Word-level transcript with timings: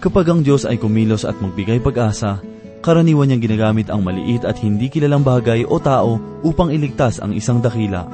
Kapag 0.00 0.32
ang 0.32 0.40
Diyos 0.40 0.64
ay 0.64 0.80
kumilos 0.80 1.28
at 1.28 1.36
magbigay 1.44 1.84
pag-asa, 1.84 2.40
karaniwan 2.80 3.28
niyang 3.28 3.44
ginagamit 3.44 3.92
ang 3.92 4.00
maliit 4.00 4.48
at 4.48 4.56
hindi 4.64 4.88
kilalang 4.88 5.20
bagay 5.20 5.68
o 5.68 5.76
tao 5.76 6.16
upang 6.40 6.72
iligtas 6.72 7.20
ang 7.20 7.36
isang 7.36 7.60
dakila. 7.60 8.08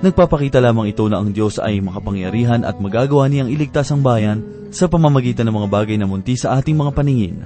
Nagpapakita 0.00 0.64
lamang 0.64 0.96
ito 0.96 1.04
na 1.12 1.20
ang 1.20 1.36
Diyos 1.36 1.60
ay 1.60 1.84
makapangyarihan 1.84 2.64
at 2.64 2.80
magagawa 2.80 3.28
niyang 3.28 3.52
iligtas 3.52 3.92
ang 3.92 4.00
bayan 4.00 4.40
sa 4.72 4.88
pamamagitan 4.88 5.44
ng 5.44 5.56
mga 5.60 5.68
bagay 5.68 5.96
na 6.00 6.08
munti 6.08 6.40
sa 6.40 6.56
ating 6.56 6.72
mga 6.72 6.92
paningin. 6.96 7.44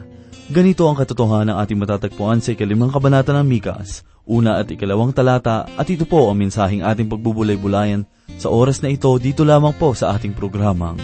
Ganito 0.51 0.87
ang 0.87 0.95
katotohanan 0.95 1.55
ng 1.55 1.59
ating 1.59 1.79
matatagpuan 1.79 2.39
sa 2.39 2.55
ikalimang 2.55 2.95
kabanata 2.95 3.35
ng 3.35 3.47
Mikas, 3.47 4.07
una 4.23 4.59
at 4.63 4.71
ikalawang 4.71 5.11
talata 5.11 5.67
at 5.67 5.87
ito 5.91 6.07
po 6.07 6.31
ang 6.31 6.39
mensaheng 6.39 6.87
ating 6.87 7.11
pagbubulay-bulayan 7.11 8.07
sa 8.39 8.51
oras 8.51 8.83
na 8.87 8.91
ito 8.91 9.11
dito 9.19 9.43
lamang 9.43 9.75
po 9.75 9.95
sa 9.99 10.15
ating 10.15 10.35
programang, 10.35 10.99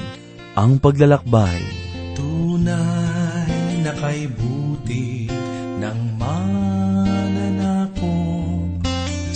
Ang 0.55 0.79
Paglalakbay. 0.79 1.86
Tunay 2.17 3.85
na 3.85 3.93
kay 3.93 4.25
buti 4.33 5.29
ng 5.77 6.17
mananako 6.17 8.17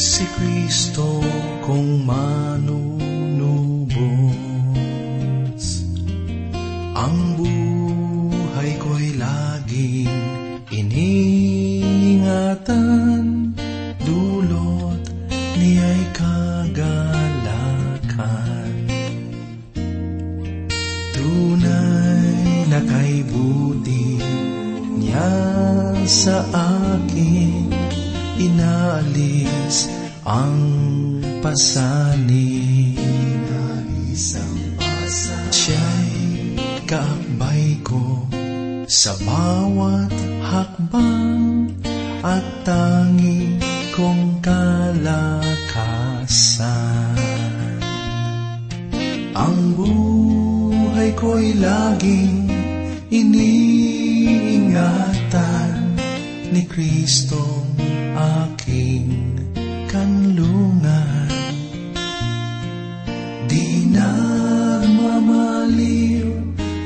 si 0.00 0.24
Kristo 0.40 1.20
kung 1.60 2.08
manunubos. 2.08 2.80
Ang 6.96 7.36
buhay 7.36 7.49
descansar. 31.60 31.90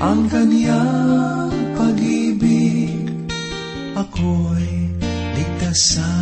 Ang 0.04 0.28
kaniyang 0.28 1.48
pag-ibig, 1.80 3.08
ako'y 3.96 4.92
ligtas 5.32 5.96
sa 5.96 6.12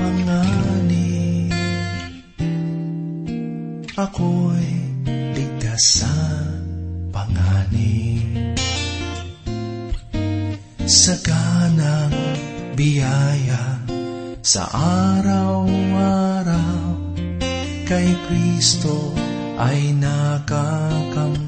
panganib. 0.00 1.52
Ako'y 4.00 4.68
ligtas 5.36 6.00
sa 6.00 6.08
panganib. 7.12 8.56
Sa 10.88 11.20
kanang 11.20 12.16
biyaya 12.80 13.84
sa 14.40 14.72
araw-araw 15.20 16.80
kay 17.84 18.08
Kristo 18.24 19.12
ay 19.60 19.92
nakakamtan. 20.00 21.45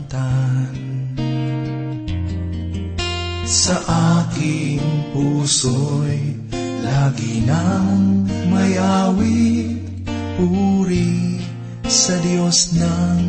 Sa 3.69 3.77
aking 4.25 4.81
puso'y 5.13 6.41
lagi 6.81 7.45
nang 7.45 8.25
may 8.49 8.81
awit, 8.81 10.09
puri 10.41 11.37
sa 11.85 12.17
Diyos 12.25 12.73
ng 12.81 13.21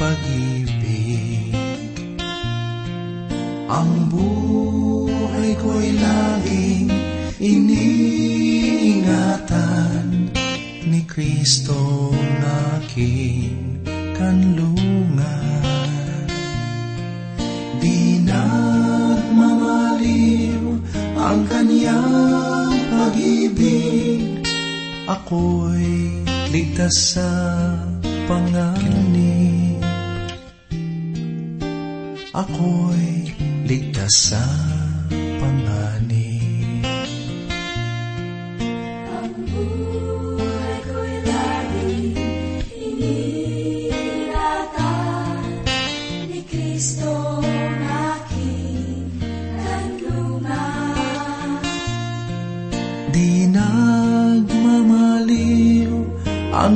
pag-ibig. 0.00 1.52
Ang 3.68 4.08
buhay 4.08 5.52
ko'y 5.60 6.00
laging 6.00 6.88
iniingatan 7.44 8.72
ni 10.88 11.04
Kristo 11.04 12.08
ng 12.08 12.40
aking 12.80 13.84
kanlungan. 14.16 15.53
Pag-ibig, 23.44 24.40
ako'y 25.04 26.24
ligtas 26.48 26.96
sa 27.12 27.28
panganib. 28.24 29.84
Ako'y 32.32 33.36
ligtas 33.68 34.32
sa 34.32 34.44
panganib. 35.12 36.23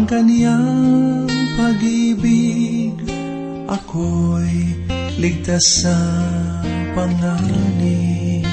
Kaniyang 0.09 1.29
pag-ibig, 1.61 2.97
ako'y 3.69 4.73
ligtas 5.21 5.85
sa 5.85 5.97
panganib. 6.97 8.49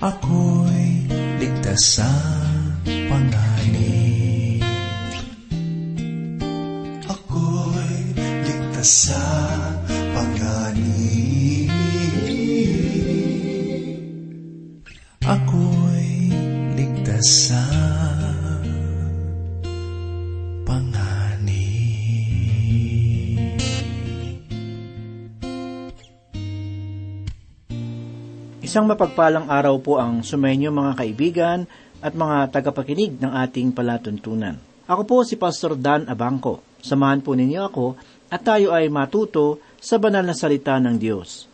Ako'y 0.00 1.04
ligtas 1.36 2.00
sa 2.00 2.08
panganib. 2.88 4.64
Ako'y 7.04 7.96
ligtas 8.16 9.12
sa 9.12 9.59
Isang 28.80 28.96
mapagpalang 28.96 29.52
araw 29.52 29.76
po 29.84 30.00
ang 30.00 30.24
sumainyo 30.24 30.72
mga 30.72 31.04
kaibigan 31.04 31.68
at 32.00 32.16
mga 32.16 32.48
tagapakinig 32.48 33.20
ng 33.20 33.28
ating 33.28 33.76
palatuntunan. 33.76 34.56
Ako 34.88 35.04
po 35.04 35.20
si 35.20 35.36
Pastor 35.36 35.76
Dan 35.76 36.08
Abangco. 36.08 36.64
Samahan 36.80 37.20
po 37.20 37.36
ninyo 37.36 37.60
ako 37.60 38.00
at 38.32 38.40
tayo 38.40 38.72
ay 38.72 38.88
matuto 38.88 39.60
sa 39.76 40.00
banal 40.00 40.24
na 40.24 40.32
salita 40.32 40.80
ng 40.80 40.96
Diyos. 40.96 41.44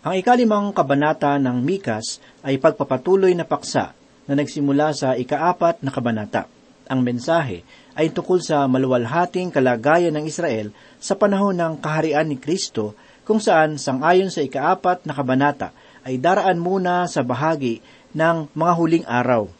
Ang 0.00 0.16
ikalimang 0.16 0.72
kabanata 0.72 1.36
ng 1.36 1.60
Mikas 1.60 2.24
ay 2.40 2.56
pagpapatuloy 2.56 3.36
na 3.36 3.44
paksa 3.44 3.92
na 4.24 4.32
nagsimula 4.32 4.96
sa 4.96 5.12
ikaapat 5.12 5.84
na 5.84 5.92
kabanata. 5.92 6.48
Ang 6.88 7.04
mensahe 7.04 7.68
ay 7.92 8.16
tungkol 8.16 8.40
sa 8.40 8.64
maluwalhating 8.64 9.52
kalagayan 9.52 10.16
ng 10.16 10.24
Israel 10.24 10.72
sa 10.96 11.20
panahon 11.20 11.60
ng 11.60 11.84
kaharian 11.84 12.24
ni 12.24 12.40
Kristo 12.40 12.96
kung 13.28 13.44
saan 13.44 13.76
sangayon 13.76 14.32
sa 14.32 14.40
ikaapat 14.40 15.04
na 15.04 15.12
kabanata 15.12 15.76
ay 16.06 16.22
daraan 16.22 16.62
muna 16.62 17.10
sa 17.10 17.26
bahagi 17.26 17.82
ng 18.14 18.54
mga 18.54 18.72
huling 18.78 19.06
araw. 19.10 19.50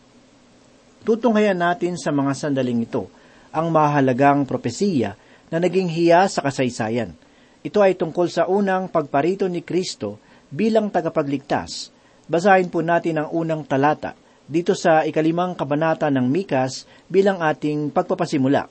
Tutunghayan 1.03 1.59
natin 1.59 1.99
sa 1.99 2.15
mga 2.15 2.39
sandaling 2.39 2.87
ito 2.87 3.11
ang 3.51 3.75
mahalagang 3.75 4.47
propesiya 4.47 5.19
na 5.51 5.59
naging 5.59 5.91
hiya 5.91 6.31
sa 6.31 6.47
kasaysayan. 6.47 7.19
Ito 7.67 7.83
ay 7.83 7.99
tungkol 7.99 8.31
sa 8.31 8.47
unang 8.47 8.87
pagparito 8.87 9.51
ni 9.51 9.59
Kristo 9.67 10.23
bilang 10.47 10.87
tagapagligtas. 10.87 11.91
Basahin 12.31 12.71
po 12.71 12.79
natin 12.79 13.27
ang 13.27 13.29
unang 13.35 13.67
talata 13.67 14.15
dito 14.47 14.79
sa 14.79 15.03
ikalimang 15.03 15.59
kabanata 15.59 16.07
ng 16.15 16.31
Mikas 16.31 16.87
bilang 17.11 17.43
ating 17.43 17.91
pagpapasimula. 17.91 18.71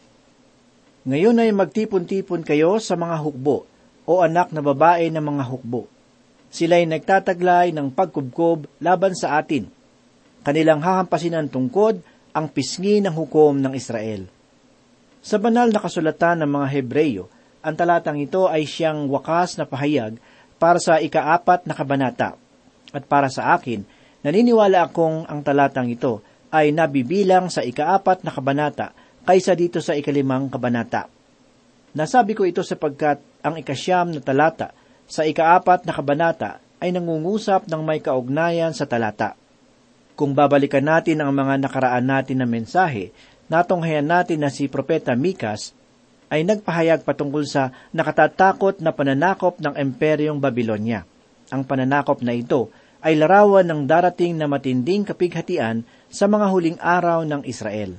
Ngayon 1.04 1.44
ay 1.44 1.52
magtipon-tipon 1.52 2.48
kayo 2.48 2.80
sa 2.80 2.96
mga 2.96 3.20
hukbo 3.20 3.68
o 4.08 4.24
anak 4.24 4.56
na 4.56 4.64
babae 4.64 5.12
ng 5.12 5.24
mga 5.24 5.44
hukbo 5.44 5.92
sila'y 6.56 6.88
nagtataglay 6.88 7.76
ng 7.76 7.92
pagkubkob 7.92 8.72
laban 8.80 9.12
sa 9.12 9.44
atin. 9.44 9.68
Kanilang 10.48 10.80
hahampasin 10.80 11.36
ng 11.36 11.52
tungkod 11.52 12.00
ang 12.32 12.48
pisngi 12.48 13.04
ng 13.04 13.12
hukom 13.12 13.60
ng 13.60 13.76
Israel. 13.76 14.24
Sa 15.20 15.36
banal 15.36 15.76
na 15.76 15.84
kasulatan 15.84 16.48
ng 16.48 16.52
mga 16.56 16.68
Hebreyo, 16.72 17.28
ang 17.60 17.76
talatang 17.76 18.24
ito 18.24 18.48
ay 18.48 18.64
siyang 18.64 19.12
wakas 19.12 19.60
na 19.60 19.68
pahayag 19.68 20.16
para 20.56 20.80
sa 20.80 21.04
ikaapat 21.04 21.68
na 21.68 21.76
kabanata. 21.76 22.40
At 22.96 23.04
para 23.10 23.28
sa 23.28 23.52
akin, 23.58 23.84
naniniwala 24.24 24.88
akong 24.88 25.28
ang 25.28 25.44
talatang 25.44 25.92
ito 25.92 26.24
ay 26.56 26.72
nabibilang 26.72 27.52
sa 27.52 27.68
ikaapat 27.68 28.24
na 28.24 28.32
kabanata 28.32 28.96
kaysa 29.28 29.58
dito 29.58 29.84
sa 29.84 29.98
ikalimang 29.98 30.48
kabanata. 30.48 31.12
Nasabi 31.98 32.32
ko 32.38 32.48
ito 32.48 32.64
sapagkat 32.64 33.20
ang 33.44 33.60
ikasyam 33.60 34.14
na 34.14 34.22
talata 34.24 34.72
sa 35.06 35.26
ikaapat 35.26 35.86
na 35.86 35.94
kabanata 35.94 36.62
ay 36.82 36.94
nangungusap 36.94 37.70
ng 37.70 37.82
may 37.82 38.02
kaugnayan 38.02 38.74
sa 38.74 38.86
talata. 38.90 39.38
Kung 40.16 40.32
babalikan 40.32 40.86
natin 40.86 41.20
ang 41.20 41.36
mga 41.36 41.68
nakaraan 41.68 42.08
natin 42.08 42.40
na 42.40 42.48
mensahe, 42.48 43.12
natunghayan 43.52 44.08
natin 44.08 44.42
na 44.42 44.50
si 44.50 44.72
Propeta 44.72 45.14
Mikas 45.14 45.76
ay 46.32 46.42
nagpahayag 46.48 47.06
patungkol 47.06 47.46
sa 47.46 47.70
nakatatakot 47.94 48.82
na 48.82 48.96
pananakop 48.96 49.62
ng 49.62 49.76
Imperyong 49.78 50.42
Babylonia. 50.42 51.06
Ang 51.54 51.68
pananakop 51.68 52.26
na 52.26 52.34
ito 52.34 52.74
ay 53.06 53.14
larawan 53.14 53.70
ng 53.70 53.86
darating 53.86 54.34
na 54.34 54.50
matinding 54.50 55.06
kapighatian 55.06 55.86
sa 56.10 56.26
mga 56.26 56.50
huling 56.50 56.80
araw 56.82 57.22
ng 57.22 57.46
Israel. 57.46 57.94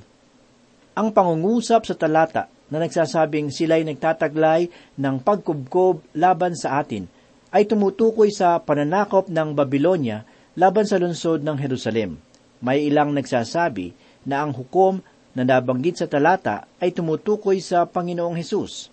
Ang 0.97 1.13
pangungusap 1.15 1.87
sa 1.87 1.95
talata 1.95 2.51
na 2.67 2.83
nagsasabing 2.83 3.51
sila'y 3.51 3.87
nagtataglay 3.87 4.67
ng 4.99 5.15
pagkubkob 5.23 6.03
laban 6.15 6.53
sa 6.55 6.83
atin 6.83 7.07
ay 7.51 7.63
tumutukoy 7.63 8.27
sa 8.27 8.59
pananakop 8.59 9.31
ng 9.31 9.55
Babylonia 9.55 10.27
laban 10.59 10.83
sa 10.83 10.99
lungsod 10.99 11.45
ng 11.47 11.55
Jerusalem. 11.55 12.19
May 12.59 12.89
ilang 12.89 13.15
nagsasabi 13.15 13.95
na 14.27 14.43
ang 14.43 14.51
hukom 14.51 14.99
na 15.37 15.45
nabanggit 15.45 16.01
sa 16.01 16.07
talata 16.09 16.65
ay 16.81 16.91
tumutukoy 16.91 17.61
sa 17.61 17.85
Panginoong 17.85 18.35
Hesus. 18.35 18.89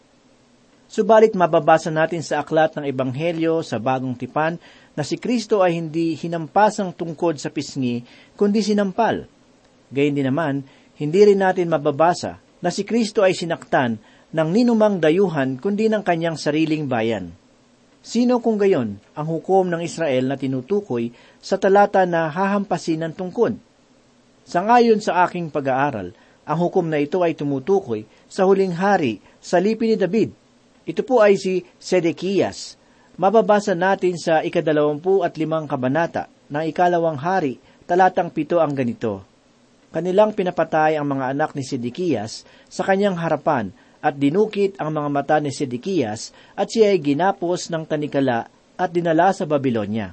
Subalit 0.85 1.33
mababasa 1.35 1.89
natin 1.91 2.21
sa 2.21 2.45
aklat 2.45 2.77
ng 2.79 2.85
Ebanghelyo 2.87 3.65
sa 3.65 3.81
Bagong 3.81 4.15
Tipan 4.15 4.61
na 4.95 5.03
si 5.03 5.19
Kristo 5.19 5.65
ay 5.65 5.75
hindi 5.75 6.15
hinampasang 6.15 6.95
tungkod 6.95 7.41
sa 7.41 7.51
pisngi, 7.51 8.05
kundi 8.39 8.63
sinampal. 8.63 9.27
Gayun 9.91 10.15
din 10.15 10.29
naman, 10.29 10.63
hindi 10.95 11.21
rin 11.27 11.43
natin 11.43 11.73
mababasa 11.73 12.44
na 12.65 12.73
si 12.73 12.89
Kristo 12.89 13.21
ay 13.21 13.37
sinaktan 13.37 14.01
ng 14.33 14.49
ninumang 14.49 14.97
dayuhan 14.97 15.61
kundi 15.61 15.93
ng 15.93 16.01
kanyang 16.01 16.41
sariling 16.41 16.89
bayan. 16.89 17.37
Sino 18.01 18.41
kung 18.41 18.57
gayon 18.57 18.97
ang 19.13 19.27
hukom 19.29 19.69
ng 19.69 19.85
Israel 19.85 20.33
na 20.33 20.41
tinutukoy 20.41 21.13
sa 21.45 21.61
talata 21.61 22.09
na 22.09 22.33
hahampasin 22.33 23.05
ng 23.05 23.13
tungkod? 23.13 23.61
Sangayon 24.49 25.05
sa 25.05 25.29
aking 25.29 25.53
pag-aaral, 25.53 26.17
ang 26.45 26.59
hukom 26.61 26.89
na 26.89 27.01
ito 27.01 27.21
ay 27.21 27.37
tumutukoy 27.37 28.09
sa 28.29 28.49
huling 28.49 28.77
hari 28.77 29.21
sa 29.45 29.61
lipi 29.61 29.93
ni 29.93 29.97
David. 30.01 30.33
Ito 30.89 31.05
po 31.05 31.21
ay 31.21 31.37
si 31.37 31.65
Sedekias. 31.77 32.81
Mababasa 33.21 33.77
natin 33.77 34.17
sa 34.17 34.41
ikadalawampu 34.41 35.21
at 35.21 35.37
limang 35.37 35.69
kabanata 35.69 36.29
ng 36.49 36.65
ikalawang 36.69 37.17
hari, 37.21 37.61
talatang 37.89 38.29
pito 38.33 38.61
ang 38.61 38.73
ganito. 38.73 39.34
Kanilang 39.95 40.35
pinapatay 40.35 40.99
ang 40.99 41.07
mga 41.07 41.31
anak 41.31 41.55
ni 41.55 41.63
Sedekias 41.63 42.43
sa 42.67 42.83
kanyang 42.83 43.15
harapan 43.15 43.71
at 44.03 44.19
dinukit 44.19 44.75
ang 44.83 44.91
mga 44.91 45.07
mata 45.07 45.37
ni 45.39 45.55
Sedekias 45.55 46.35
at 46.59 46.67
siya 46.67 46.91
ay 46.91 46.99
ginapos 46.99 47.71
ng 47.71 47.87
tanikala 47.87 48.51
at 48.75 48.91
dinala 48.91 49.31
sa 49.31 49.47
Babylonia. 49.47 50.11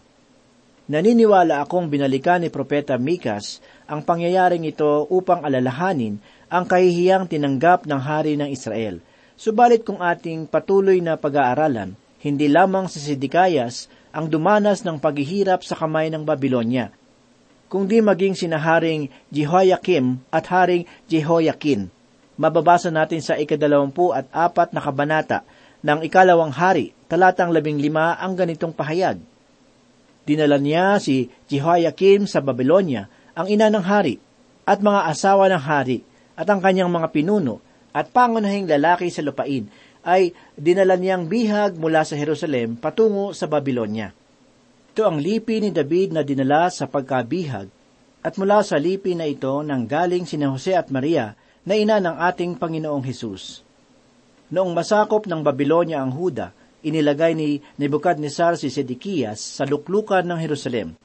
Naniniwala 0.85 1.65
akong 1.65 1.89
binalikan 1.89 2.45
ni 2.45 2.53
Propeta 2.53 2.93
Mikas 3.01 3.57
ang 3.89 4.05
pangyayaring 4.05 4.69
ito 4.69 5.09
upang 5.09 5.41
alalahanin 5.41 6.21
ang 6.45 6.69
kahihiyang 6.69 7.25
tinanggap 7.25 7.89
ng 7.89 8.01
hari 8.05 8.37
ng 8.37 8.53
Israel. 8.53 9.01
Subalit 9.33 9.81
kung 9.81 9.97
ating 9.97 10.45
patuloy 10.45 11.01
na 11.01 11.17
pag-aaralan, 11.17 11.97
hindi 12.21 12.45
lamang 12.45 12.85
si 12.85 13.01
Sidikayas 13.01 13.89
ang 14.13 14.29
dumanas 14.29 14.85
ng 14.85 15.01
paghihirap 15.01 15.65
sa 15.65 15.73
kamay 15.73 16.13
ng 16.13 16.21
Babylonia, 16.21 16.93
kundi 17.71 18.03
maging 18.03 18.35
sinaharing 18.35 19.07
Jehoiakim 19.31 20.19
at 20.27 20.43
haring 20.51 20.83
Jehoiakin. 21.07 21.87
Mababasa 22.35 22.91
natin 22.91 23.23
sa 23.23 23.39
ikadalawampu 23.39 24.11
at 24.11 24.27
apat 24.35 24.75
na 24.75 24.83
kabanata 24.83 25.47
ng 25.79 26.03
ikalawang 26.03 26.51
hari, 26.51 26.91
talatang 27.07 27.55
labing 27.55 27.79
lima 27.79 28.19
ang 28.19 28.35
ganitong 28.35 28.75
pahayag. 28.75 29.23
Dinala 30.27 30.59
niya 30.59 30.99
si 30.99 31.31
Jehoiakim 31.47 32.27
sa 32.27 32.43
Babylonia 32.43 33.07
ang 33.31 33.47
ina 33.47 33.71
ng 33.71 33.85
hari, 33.87 34.19
at 34.67 34.83
mga 34.83 35.07
asawa 35.07 35.47
ng 35.47 35.63
hari, 35.63 36.03
at 36.35 36.45
ang 36.51 36.59
kanyang 36.59 36.91
mga 36.91 37.07
pinuno, 37.15 37.63
at 37.95 38.11
pangunahing 38.11 38.67
lalaki 38.67 39.07
sa 39.07 39.23
lupain, 39.23 39.71
ay 40.03 40.35
dinala 40.59 40.99
niyang 40.99 41.29
bihag 41.29 41.79
mula 41.79 42.03
sa 42.03 42.19
Jerusalem 42.19 42.75
patungo 42.75 43.31
sa 43.31 43.47
Babylonia. 43.47 44.11
Ito 44.91 45.07
ang 45.07 45.23
lipi 45.23 45.63
ni 45.63 45.71
David 45.71 46.11
na 46.11 46.21
dinala 46.21 46.67
sa 46.67 46.83
pagkabihag, 46.83 47.67
at 48.21 48.33
mula 48.35 48.59
sa 48.61 48.75
lipi 48.75 49.15
na 49.15 49.23
ito 49.23 49.63
nang 49.63 49.87
galing 49.87 50.27
sina 50.27 50.51
Jose 50.51 50.75
at 50.75 50.91
Maria 50.91 51.33
na 51.63 51.79
ina 51.79 52.03
ng 52.03 52.19
ating 52.19 52.59
Panginoong 52.59 53.01
Hesus. 53.07 53.63
Noong 54.51 54.75
masakop 54.75 55.31
ng 55.31 55.41
Babylonia 55.41 56.03
ang 56.03 56.11
Huda, 56.11 56.51
inilagay 56.83 57.33
ni 57.33 57.63
Nebuchadnezzar 57.79 58.59
si 58.59 58.67
Sedekias 58.67 59.39
sa 59.39 59.63
luklukan 59.63 60.27
ng 60.27 60.39
Jerusalem 60.43 60.99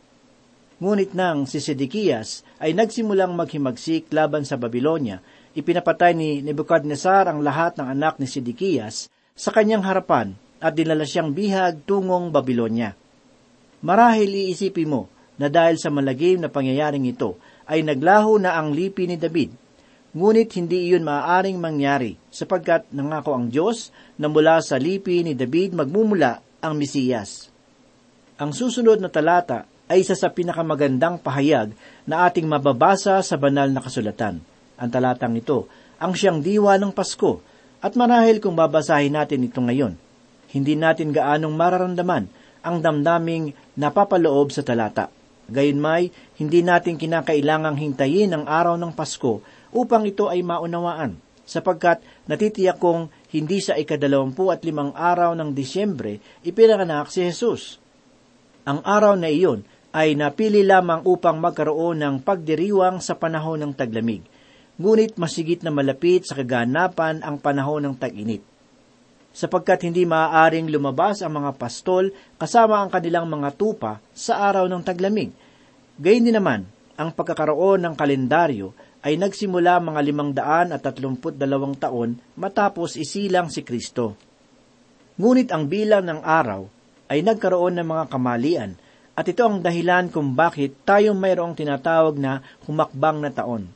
Ngunit 0.77 1.17
nang 1.17 1.49
si 1.49 1.57
Sedekias 1.57 2.45
ay 2.61 2.77
nagsimulang 2.77 3.33
maghimagsik 3.33 4.13
laban 4.13 4.45
sa 4.45 4.61
Babylonia, 4.61 5.25
ipinapatay 5.57 6.13
ni 6.13 6.45
Nebuchadnezzar 6.45 7.33
ang 7.33 7.41
lahat 7.41 7.81
ng 7.81 7.89
anak 7.89 8.21
ni 8.21 8.29
Sedekias 8.29 9.09
sa 9.33 9.57
kanyang 9.57 9.81
harapan 9.89 10.37
at 10.61 10.77
dinala 10.77 11.09
siyang 11.09 11.33
bihag 11.33 11.89
tungong 11.89 12.29
Babylonia. 12.29 12.93
Marahil 13.85 14.33
iisipin 14.33 14.89
mo 14.89 15.03
na 15.37 15.53
dahil 15.53 15.77
sa 15.77 15.93
malagim 15.93 16.41
na 16.41 16.49
pangyayaring 16.49 17.05
ito 17.09 17.37
ay 17.69 17.85
naglaho 17.85 18.41
na 18.41 18.57
ang 18.57 18.73
lipi 18.73 19.05
ni 19.05 19.21
David, 19.21 19.53
ngunit 20.17 20.49
hindi 20.57 20.89
iyon 20.89 21.05
maaaring 21.05 21.61
mangyari 21.61 22.17
sapagkat 22.33 22.89
nangako 22.89 23.37
ang 23.37 23.53
Diyos 23.53 23.93
na 24.17 24.33
mula 24.33 24.65
sa 24.65 24.81
lipi 24.81 25.21
ni 25.21 25.37
David 25.37 25.77
magmumula 25.77 26.41
ang 26.65 26.81
Mesiyas. 26.81 27.53
Ang 28.41 28.57
susunod 28.57 28.97
na 29.01 29.13
talata 29.13 29.69
ay 29.87 30.03
isa 30.03 30.17
sa 30.17 30.33
pinakamagandang 30.33 31.21
pahayag 31.21 31.77
na 32.09 32.27
ating 32.27 32.49
mababasa 32.49 33.21
sa 33.21 33.37
banal 33.37 33.69
na 33.71 33.85
kasulatan. 33.85 34.41
Ang 34.77 34.89
talatang 34.89 35.37
ito 35.37 35.69
ang 35.97 36.13
siyang 36.13 36.45
diwa 36.45 36.77
ng 36.77 36.93
Pasko 36.93 37.41
at 37.81 37.97
marahil 37.97 38.41
kung 38.41 38.57
babasahin 38.57 39.17
natin 39.17 39.47
ito 39.47 39.61
ngayon, 39.61 39.97
hindi 40.53 40.75
natin 40.77 41.13
gaanong 41.13 41.55
mararamdaman 41.57 42.29
ang 42.67 42.83
damdaming 42.83 43.55
napapaloob 43.79 44.51
sa 44.51 44.67
talata. 44.67 45.07
Gayunmay, 45.47 46.11
hindi 46.43 46.67
natin 46.67 46.99
kinakailangang 46.99 47.79
hintayin 47.79 48.35
ang 48.35 48.51
araw 48.51 48.75
ng 48.75 48.91
Pasko 48.91 49.39
upang 49.71 50.03
ito 50.03 50.27
ay 50.27 50.43
maunawaan, 50.43 51.15
sapagkat 51.47 52.03
natitiyak 52.27 52.83
kong 52.83 53.07
hindi 53.31 53.63
sa 53.63 53.79
ikadalawampu 53.79 54.51
at 54.51 54.67
limang 54.67 54.91
araw 54.99 55.39
ng 55.39 55.55
Disyembre 55.55 56.19
ipinanganak 56.43 57.07
si 57.15 57.23
Jesus. 57.23 57.79
Ang 58.67 58.83
araw 58.83 59.15
na 59.15 59.31
iyon 59.31 59.63
ay 59.95 60.19
napili 60.19 60.67
lamang 60.67 61.07
upang 61.07 61.39
magkaroon 61.39 62.03
ng 62.03 62.15
pagdiriwang 62.27 62.99
sa 62.99 63.15
panahon 63.15 63.63
ng 63.63 63.73
taglamig, 63.79 64.27
ngunit 64.83 65.15
masigit 65.15 65.63
na 65.63 65.71
malapit 65.71 66.27
sa 66.27 66.35
kaganapan 66.35 67.23
ang 67.23 67.39
panahon 67.39 67.87
ng 67.87 67.95
tag-init. 67.95 68.56
Sapagkat 69.37 69.85
hindi 69.85 70.09
maaaring 70.09 70.73
lumabas 70.73 71.21
ang 71.21 71.45
mga 71.45 71.61
pastol 71.61 72.09
kasama 72.41 72.81
ang 72.81 72.89
kanilang 72.89 73.29
mga 73.29 73.53
tupa 73.53 74.01
sa 74.17 74.49
araw 74.49 74.65
ng 74.65 74.81
taglamig. 74.81 75.29
Gayun 76.01 76.25
din 76.25 76.41
naman, 76.41 76.65
ang 76.97 77.13
pagkakaroon 77.13 77.85
ng 77.85 77.95
kalendaryo 78.01 78.73
ay 79.05 79.21
nagsimula 79.21 79.77
mga 79.77 80.01
limang 80.01 80.33
daan 80.33 80.73
at 80.73 80.81
tatlumput 80.81 81.37
dalawang 81.37 81.77
taon 81.77 82.17
matapos 82.41 82.97
isilang 82.97 83.53
si 83.53 83.61
Kristo. 83.61 84.17
Ngunit 85.21 85.53
ang 85.53 85.69
bilang 85.69 86.09
ng 86.09 86.25
araw 86.25 86.65
ay 87.13 87.21
nagkaroon 87.21 87.77
ng 87.77 87.87
mga 87.93 88.05
kamalian 88.09 88.71
at 89.13 89.29
ito 89.29 89.45
ang 89.45 89.61
dahilan 89.61 90.09
kung 90.09 90.33
bakit 90.33 90.81
tayo 90.89 91.13
mayroong 91.13 91.53
tinatawag 91.53 92.17
na 92.17 92.41
humakbang 92.65 93.21
na 93.21 93.29
taon. 93.29 93.69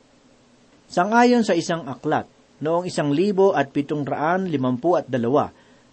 Sangayon 0.88 1.44
sa 1.44 1.52
isang 1.52 1.84
aklat, 1.84 2.24
noong 2.60 2.86
isang 2.86 3.10
libo 3.10 3.56
at 3.56 3.72
pitong 3.72 4.04
raan 4.04 4.46
limampu 4.46 4.94
at 4.94 5.08
dalawa, 5.08 5.50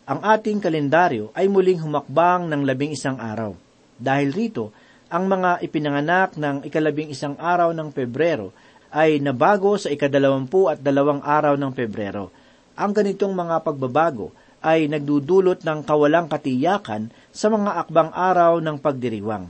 ang 0.07 0.23
ating 0.23 0.63
kalendaryo 0.63 1.35
ay 1.35 1.51
muling 1.51 1.83
humakbang 1.83 2.47
ng 2.47 2.63
labing 2.63 2.95
isang 2.95 3.19
araw. 3.19 3.55
Dahil 3.99 4.31
rito, 4.31 4.71
ang 5.07 5.27
mga 5.27 5.63
ipinanganak 5.63 6.35
ng 6.35 6.67
ikalabing 6.67 7.11
isang 7.11 7.35
araw 7.39 7.71
ng 7.71 7.91
Pebrero 7.95 8.51
ay 8.91 9.19
nabago 9.19 9.75
sa 9.75 9.91
ikadalawampu 9.91 10.71
at 10.71 10.79
dalawang 10.79 11.23
araw 11.23 11.59
ng 11.59 11.71
Pebrero. 11.75 12.31
Ang 12.75 12.91
ganitong 12.95 13.35
mga 13.35 13.63
pagbabago 13.63 14.31
ay 14.63 14.87
nagdudulot 14.91 15.63
ng 15.63 15.79
kawalang 15.83 16.27
katiyakan 16.27 17.11
sa 17.31 17.47
mga 17.51 17.87
akbang 17.87 18.11
araw 18.11 18.59
ng 18.59 18.77
pagdiriwang. 18.79 19.47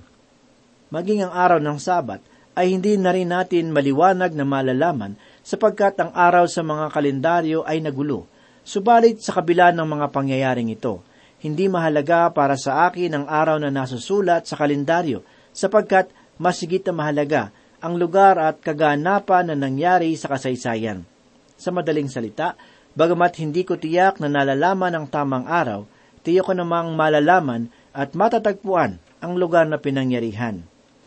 Maging 0.94 1.28
ang 1.28 1.34
araw 1.34 1.60
ng 1.60 1.78
Sabat 1.82 2.22
ay 2.58 2.74
hindi 2.74 2.98
na 2.98 3.14
rin 3.14 3.30
natin 3.30 3.70
maliwanag 3.70 4.34
na 4.34 4.46
malalaman 4.48 5.14
sapagkat 5.48 5.96
ang 6.04 6.12
araw 6.12 6.44
sa 6.52 6.60
mga 6.60 6.92
kalendaryo 6.92 7.64
ay 7.64 7.80
nagulo. 7.80 8.28
Subalit 8.68 9.24
sa 9.24 9.40
kabila 9.40 9.72
ng 9.72 9.88
mga 9.88 10.12
pangyayaring 10.12 10.68
ito, 10.76 11.00
hindi 11.40 11.72
mahalaga 11.72 12.28
para 12.36 12.60
sa 12.60 12.84
akin 12.92 13.16
ang 13.16 13.26
araw 13.32 13.64
na 13.64 13.72
nasusulat 13.72 14.44
sa 14.44 14.60
kalendaryo 14.60 15.24
sapagkat 15.56 16.12
masigit 16.36 16.84
na 16.84 16.92
mahalaga 16.92 17.56
ang 17.80 17.96
lugar 17.96 18.36
at 18.36 18.60
kaganapan 18.60 19.48
na 19.48 19.56
nangyari 19.56 20.12
sa 20.20 20.36
kasaysayan. 20.36 21.08
Sa 21.56 21.72
madaling 21.72 22.12
salita, 22.12 22.60
bagamat 22.98 23.40
hindi 23.40 23.64
ko 23.64 23.80
tiyak 23.80 24.20
na 24.20 24.28
nalalaman 24.28 25.00
ang 25.00 25.06
tamang 25.08 25.48
araw, 25.48 25.88
tiyak 26.28 26.44
ko 26.44 26.54
namang 26.58 26.92
malalaman 26.92 27.72
at 27.96 28.12
matatagpuan 28.12 29.00
ang 29.24 29.34
lugar 29.40 29.64
na 29.64 29.80
pinangyarihan, 29.80 30.60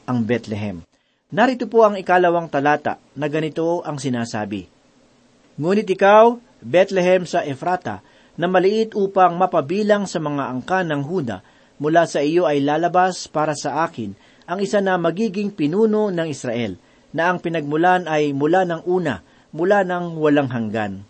ang 0.08 0.24
Bethlehem. 0.24 0.89
Narito 1.30 1.70
po 1.70 1.86
ang 1.86 1.94
ikalawang 1.94 2.50
talata 2.50 2.98
na 3.14 3.30
ganito 3.30 3.86
ang 3.86 4.02
sinasabi. 4.02 4.66
Ngunit 5.62 5.86
ikaw, 5.86 6.34
Bethlehem 6.58 7.22
sa 7.22 7.46
Efrata, 7.46 8.02
na 8.34 8.50
maliit 8.50 8.98
upang 8.98 9.38
mapabilang 9.38 10.10
sa 10.10 10.18
mga 10.18 10.50
angkan 10.50 10.90
ng 10.90 11.02
Huda, 11.06 11.38
mula 11.78 12.10
sa 12.10 12.18
iyo 12.18 12.50
ay 12.50 12.58
lalabas 12.58 13.30
para 13.30 13.54
sa 13.54 13.86
akin 13.86 14.12
ang 14.50 14.58
isa 14.58 14.82
na 14.82 14.98
magiging 14.98 15.54
pinuno 15.54 16.10
ng 16.10 16.26
Israel, 16.26 16.74
na 17.14 17.30
ang 17.30 17.38
pinagmulan 17.38 18.10
ay 18.10 18.34
mula 18.34 18.66
ng 18.66 18.82
una, 18.90 19.22
mula 19.54 19.86
ng 19.86 20.18
walang 20.18 20.50
hanggan. 20.50 21.06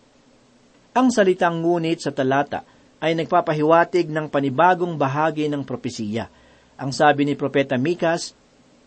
Ang 0.93 1.07
salitang 1.09 1.65
ngunit 1.65 1.97
sa 1.97 2.13
talata 2.13 2.61
ay 3.01 3.17
nagpapahiwatig 3.17 4.05
ng 4.13 4.29
panibagong 4.29 5.01
bahagi 5.01 5.49
ng 5.49 5.65
propesiya. 5.65 6.29
Ang 6.77 6.93
sabi 6.93 7.25
ni 7.25 7.33
Propeta 7.33 7.73
Mikas, 7.81 8.37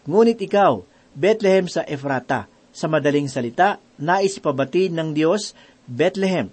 Ngunit 0.04 0.38
ikaw, 0.38 0.93
Bethlehem 1.14 1.70
sa 1.70 1.86
Efrata. 1.86 2.50
Sa 2.74 2.90
madaling 2.90 3.30
salita, 3.30 3.78
nais 4.02 4.34
ipabatid 4.34 4.90
ng 4.90 5.14
Diyos, 5.14 5.54
Bethlehem. 5.86 6.50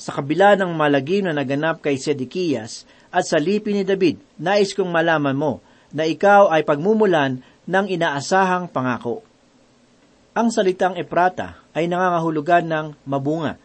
Sa 0.00 0.16
kabila 0.16 0.56
ng 0.56 0.72
malagim 0.72 1.28
na 1.28 1.36
naganap 1.36 1.84
kay 1.84 2.00
Sedekiyas 2.00 2.88
at 3.12 3.28
sa 3.28 3.36
lipi 3.36 3.76
ni 3.76 3.84
David, 3.84 4.16
nais 4.40 4.72
kong 4.72 4.88
malaman 4.88 5.36
mo 5.36 5.60
na 5.92 6.08
ikaw 6.08 6.48
ay 6.48 6.64
pagmumulan 6.64 7.44
ng 7.68 7.86
inaasahang 7.92 8.72
pangako. 8.72 9.20
Ang 10.32 10.48
salitang 10.48 10.96
Efrata 10.96 11.60
ay 11.76 11.84
nangangahulugan 11.84 12.64
ng 12.64 12.86
mabunga. 13.04 13.60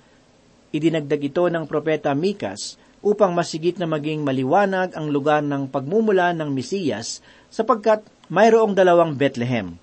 Idinagdag 0.75 1.23
ito 1.23 1.47
ng 1.47 1.63
propeta 1.63 2.11
Mikas 2.11 2.75
upang 2.99 3.31
masigit 3.31 3.79
na 3.79 3.87
maging 3.87 4.27
maliwanag 4.27 4.91
ang 4.91 5.07
lugar 5.07 5.39
ng 5.39 5.71
pagmumula 5.71 6.35
ng 6.35 6.51
Mesiyas 6.51 7.23
sapagkat 7.47 8.03
mayroong 8.27 8.75
dalawang 8.75 9.15
Bethlehem 9.15 9.82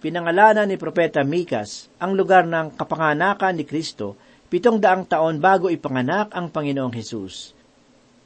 pinangalanan 0.00 0.68
ni 0.68 0.76
Propeta 0.76 1.24
Mikas 1.24 1.88
ang 1.96 2.12
lugar 2.12 2.44
ng 2.44 2.76
kapanganakan 2.76 3.56
ni 3.56 3.64
Kristo 3.64 4.16
pitong 4.52 4.78
daang 4.78 5.08
taon 5.08 5.40
bago 5.40 5.72
ipanganak 5.72 6.30
ang 6.36 6.52
Panginoong 6.52 6.92
Hesus. 6.92 7.56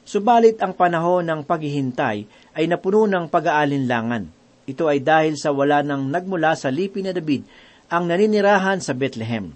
Subalit 0.03 0.59
ang 0.59 0.75
panahon 0.75 1.23
ng 1.23 1.41
paghihintay 1.47 2.17
ay 2.57 2.65
napuno 2.67 3.07
ng 3.07 3.31
pag-aalinlangan. 3.31 4.27
Ito 4.67 4.91
ay 4.91 4.99
dahil 5.01 5.39
sa 5.39 5.55
wala 5.55 5.81
nang 5.81 6.11
nagmula 6.11 6.53
sa 6.53 6.69
lipi 6.69 7.01
na 7.01 7.15
David 7.15 7.47
ang 7.87 8.05
naninirahan 8.07 8.83
sa 8.83 8.91
Bethlehem. 8.91 9.51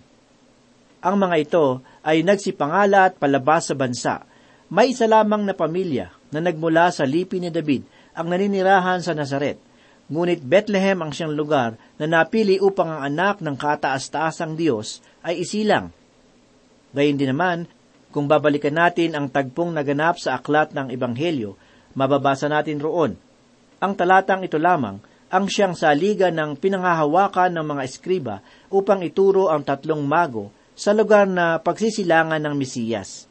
Ang 1.06 1.16
mga 1.22 1.36
ito 1.38 1.66
ay 2.02 2.26
nagsipangala 2.26 3.14
at 3.14 3.20
palabas 3.22 3.70
sa 3.70 3.76
bansa. 3.78 4.16
May 4.72 4.98
isa 4.98 5.06
lamang 5.06 5.46
na 5.46 5.54
pamilya 5.54 6.10
na 6.34 6.42
nagmula 6.42 6.90
sa 6.90 7.06
lipi 7.06 7.38
ni 7.38 7.54
David 7.54 7.86
ang 8.18 8.32
naninirahan 8.32 9.04
sa 9.04 9.14
Nazaret– 9.14 9.60
Ngunit 10.06 10.46
Bethlehem 10.46 11.02
ang 11.02 11.10
siyang 11.10 11.34
lugar 11.34 11.82
na 11.98 12.06
napili 12.06 12.62
upang 12.62 12.86
ang 12.94 13.02
anak 13.10 13.42
ng 13.42 13.58
kataas-taasang 13.58 14.54
Diyos 14.54 15.02
ay 15.26 15.42
isilang. 15.42 15.90
Gayun 16.94 17.18
din 17.18 17.34
naman, 17.34 17.66
kung 18.14 18.30
babalikan 18.30 18.78
natin 18.78 19.18
ang 19.18 19.28
tagpong 19.28 19.74
naganap 19.74 20.22
sa 20.22 20.38
aklat 20.38 20.72
ng 20.78 20.94
Ebanghelyo, 20.94 21.58
mababasa 21.98 22.46
natin 22.46 22.78
roon. 22.78 23.18
Ang 23.82 23.94
talatang 23.98 24.46
ito 24.46 24.62
lamang 24.62 25.02
ang 25.34 25.50
siyang 25.50 25.74
saliga 25.74 26.30
ng 26.30 26.56
pinangahawakan 26.56 27.58
ng 27.58 27.66
mga 27.66 27.82
eskriba 27.84 28.36
upang 28.70 29.02
ituro 29.02 29.50
ang 29.50 29.66
tatlong 29.66 30.06
mago 30.06 30.54
sa 30.78 30.94
lugar 30.94 31.26
na 31.26 31.58
pagsisilangan 31.58 32.40
ng 32.46 32.54
Mesiyas. 32.54 33.26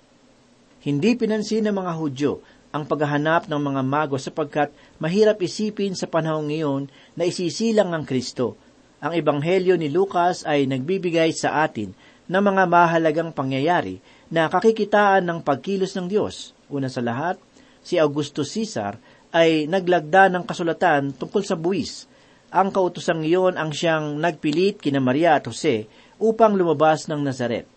Hindi 0.85 1.17
pinansin 1.17 1.65
ng 1.65 1.77
mga 1.81 1.93
Hudyo 1.97 2.33
ang 2.75 2.91
paghahanap 2.91 3.47
ng 3.47 3.61
mga 3.63 3.83
mago 3.87 4.19
sapagkat 4.19 4.75
mahirap 4.99 5.39
isipin 5.39 5.95
sa 5.95 6.11
panahong 6.11 6.51
ngayon 6.51 6.83
na 7.15 7.23
isisilang 7.23 7.95
ng 7.95 8.03
Kristo. 8.03 8.59
Ang 8.99 9.15
Ebanghelyo 9.15 9.79
ni 9.79 9.87
Lucas 9.95 10.43
ay 10.43 10.67
nagbibigay 10.67 11.31
sa 11.31 11.63
atin 11.63 11.95
ng 12.27 12.43
mga 12.43 12.67
mahalagang 12.67 13.31
pangyayari 13.31 14.03
na 14.27 14.51
kakikitaan 14.51 15.23
ng 15.23 15.39
pagkilos 15.47 15.95
ng 15.95 16.11
Diyos. 16.11 16.51
Una 16.67 16.91
sa 16.91 16.99
lahat, 16.99 17.39
si 17.87 17.95
Augustus 17.95 18.51
Caesar 18.51 18.99
ay 19.31 19.71
naglagda 19.71 20.35
ng 20.35 20.43
kasulatan 20.43 21.15
tungkol 21.15 21.47
sa 21.47 21.55
buwis. 21.55 22.11
Ang 22.51 22.75
kautosang 22.75 23.23
iyon 23.23 23.55
ang 23.55 23.71
siyang 23.71 24.19
nagpilit 24.19 24.83
kina 24.83 24.99
Maria 24.99 25.39
at 25.39 25.47
Jose 25.47 25.87
upang 26.19 26.59
lumabas 26.59 27.07
ng 27.07 27.23
Nazaret. 27.23 27.71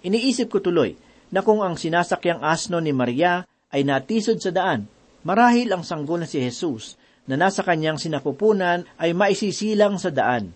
Iniisip 0.00 0.48
ko 0.48 0.64
tuloy 0.64 0.96
na 1.28 1.44
kung 1.44 1.60
ang 1.60 1.76
sinasakyang 1.76 2.40
asno 2.40 2.80
ni 2.80 2.92
Maria 2.92 3.44
ay 3.74 3.82
natisod 3.82 4.38
sa 4.38 4.54
daan. 4.54 4.86
Marahil 5.26 5.74
ang 5.74 5.82
sanggol 5.82 6.22
na 6.22 6.30
si 6.30 6.38
Jesus 6.38 6.94
na 7.26 7.34
nasa 7.34 7.66
kanyang 7.66 7.98
sinapupunan 7.98 8.86
ay 9.02 9.10
maisisilang 9.10 9.98
sa 9.98 10.14
daan. 10.14 10.54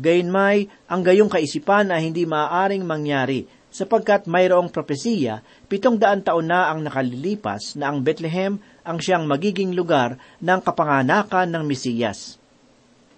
Gayunmay, 0.00 0.72
ang 0.88 1.04
gayong 1.04 1.28
kaisipan 1.28 1.92
ay 1.92 2.08
hindi 2.08 2.24
maaaring 2.24 2.80
mangyari 2.80 3.44
sapagkat 3.68 4.24
mayroong 4.24 4.72
propesiya, 4.72 5.44
pitong 5.68 6.00
daan 6.00 6.24
taon 6.24 6.48
na 6.48 6.72
ang 6.72 6.80
nakalilipas 6.80 7.76
na 7.76 7.92
ang 7.92 8.00
Bethlehem 8.00 8.56
ang 8.84 8.96
siyang 9.00 9.28
magiging 9.28 9.76
lugar 9.76 10.16
ng 10.40 10.60
kapanganakan 10.64 11.52
ng 11.52 11.64
Mesiyas. 11.68 12.40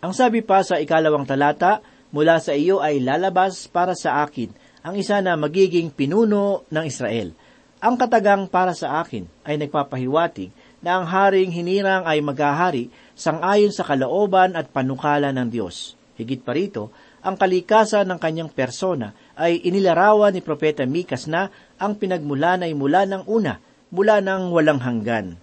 Ang 0.02 0.11
sabi 0.11 0.42
pa 0.42 0.62
sa 0.66 0.78
ikalawang 0.83 1.26
talata, 1.26 1.83
mula 2.14 2.38
sa 2.38 2.54
iyo 2.54 2.78
ay 2.78 3.02
lalabas 3.02 3.66
para 3.66 3.94
sa 3.99 4.23
akin 4.23 4.50
ang 4.87 4.94
isa 4.94 5.18
na 5.18 5.35
magiging 5.35 5.94
pinuno 5.94 6.66
ng 6.71 6.85
Israel– 6.87 7.30
ang 7.85 8.00
katagang 8.00 8.49
para 8.49 8.73
sa 8.73 9.05
akin 9.05 9.29
ay 9.45 9.61
nagpapahiwatig 9.61 10.49
na 10.81 10.97
ang 10.97 11.05
haring 11.05 11.53
hinirang 11.53 12.09
ay 12.09 12.25
maghahari 12.25 12.88
sangayon 13.12 13.69
sa 13.76 13.85
kalooban 13.85 14.57
at 14.57 14.73
panukala 14.73 15.37
ng 15.37 15.53
Diyos. 15.53 15.93
Higit 16.17 16.41
pa 16.41 16.57
rito, 16.57 16.88
ang 17.21 17.37
kalikasan 17.37 18.09
ng 18.09 18.17
kanyang 18.17 18.49
persona 18.49 19.12
ay 19.37 19.61
inilarawan 19.69 20.33
ni 20.33 20.41
Propeta 20.41 20.88
Mikas 20.88 21.29
na 21.29 21.53
ang 21.76 21.93
pinagmulan 22.00 22.64
ay 22.64 22.73
mula 22.73 23.05
ng 23.05 23.29
una, 23.29 23.61
mula 23.93 24.25
ng 24.25 24.49
walang 24.49 24.81
hanggan. 24.81 25.37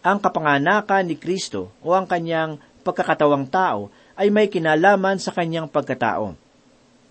Ang 0.00 0.16
kapanganakan 0.16 1.12
ni 1.12 1.20
Kristo 1.20 1.76
o 1.84 1.92
ang 1.92 2.08
kanyang 2.08 2.56
pagkakatawang 2.80 3.44
tao 3.52 3.92
ay 4.16 4.32
may 4.32 4.48
kinalaman 4.48 5.20
sa 5.20 5.28
kanyang 5.36 5.68
pagkatao. 5.68 6.32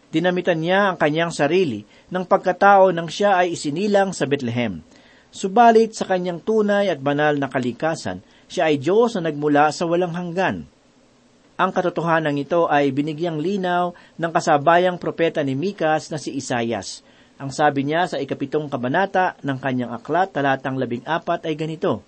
Dinamitan 0.09 0.57
niya 0.57 0.89
ang 0.89 0.97
kanyang 0.97 1.29
sarili 1.29 1.85
ng 2.09 2.25
pagkatao 2.25 2.89
nang 2.89 3.05
siya 3.05 3.37
ay 3.37 3.53
isinilang 3.53 4.09
sa 4.09 4.25
Bethlehem. 4.25 4.81
Subalit 5.29 5.93
sa 5.93 6.09
kanyang 6.09 6.41
tunay 6.41 6.89
at 6.89 6.97
banal 6.97 7.37
na 7.37 7.45
kalikasan, 7.45 8.25
siya 8.49 8.73
ay 8.73 8.81
Diyos 8.81 9.13
na 9.13 9.29
nagmula 9.29 9.69
sa 9.69 9.85
walang 9.85 10.17
hanggan. 10.17 10.65
Ang 11.59 11.71
katotohanan 11.75 12.41
ito 12.41 12.65
ay 12.65 12.89
binigyang 12.89 13.37
linaw 13.37 13.93
ng 14.17 14.31
kasabayang 14.33 14.97
propeta 14.97 15.45
ni 15.45 15.53
Mikas 15.53 16.09
na 16.09 16.17
si 16.17 16.33
Isayas. 16.33 17.05
Ang 17.37 17.53
sabi 17.53 17.85
niya 17.85 18.09
sa 18.09 18.17
ikapitong 18.17 18.71
kabanata 18.71 19.37
ng 19.45 19.57
kanyang 19.61 19.93
aklat 19.93 20.33
talatang 20.33 20.81
labing 20.81 21.05
apat 21.05 21.45
ay 21.45 21.53
ganito, 21.53 22.01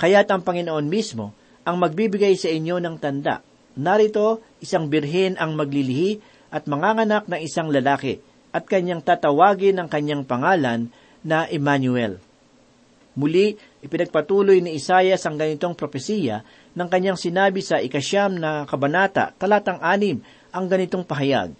Kaya't 0.00 0.32
ang 0.32 0.40
Panginoon 0.40 0.88
mismo 0.88 1.36
ang 1.68 1.76
magbibigay 1.76 2.32
sa 2.40 2.48
inyo 2.48 2.80
ng 2.80 2.96
tanda. 2.96 3.44
Narito, 3.76 4.40
isang 4.64 4.88
birhen 4.88 5.36
ang 5.36 5.52
maglilihi 5.52 6.31
at 6.52 6.68
manganganak 6.68 7.24
ng 7.26 7.40
isang 7.40 7.72
lalaki 7.72 8.20
at 8.52 8.68
kanyang 8.68 9.00
tatawagin 9.00 9.80
ang 9.80 9.88
kanyang 9.88 10.28
pangalan 10.28 10.92
na 11.24 11.48
Emmanuel. 11.48 12.20
Muli, 13.16 13.56
ipinagpatuloy 13.84 14.60
ni 14.60 14.76
Isayas 14.76 15.24
ang 15.24 15.36
ganitong 15.36 15.76
propesiya 15.76 16.44
ng 16.72 16.88
kanyang 16.88 17.16
sinabi 17.16 17.60
sa 17.60 17.80
ikasyam 17.80 18.36
na 18.36 18.64
kabanata, 18.64 19.36
talatang 19.36 19.80
anim, 19.80 20.20
ang 20.52 20.64
ganitong 20.68 21.04
pahayag. 21.04 21.52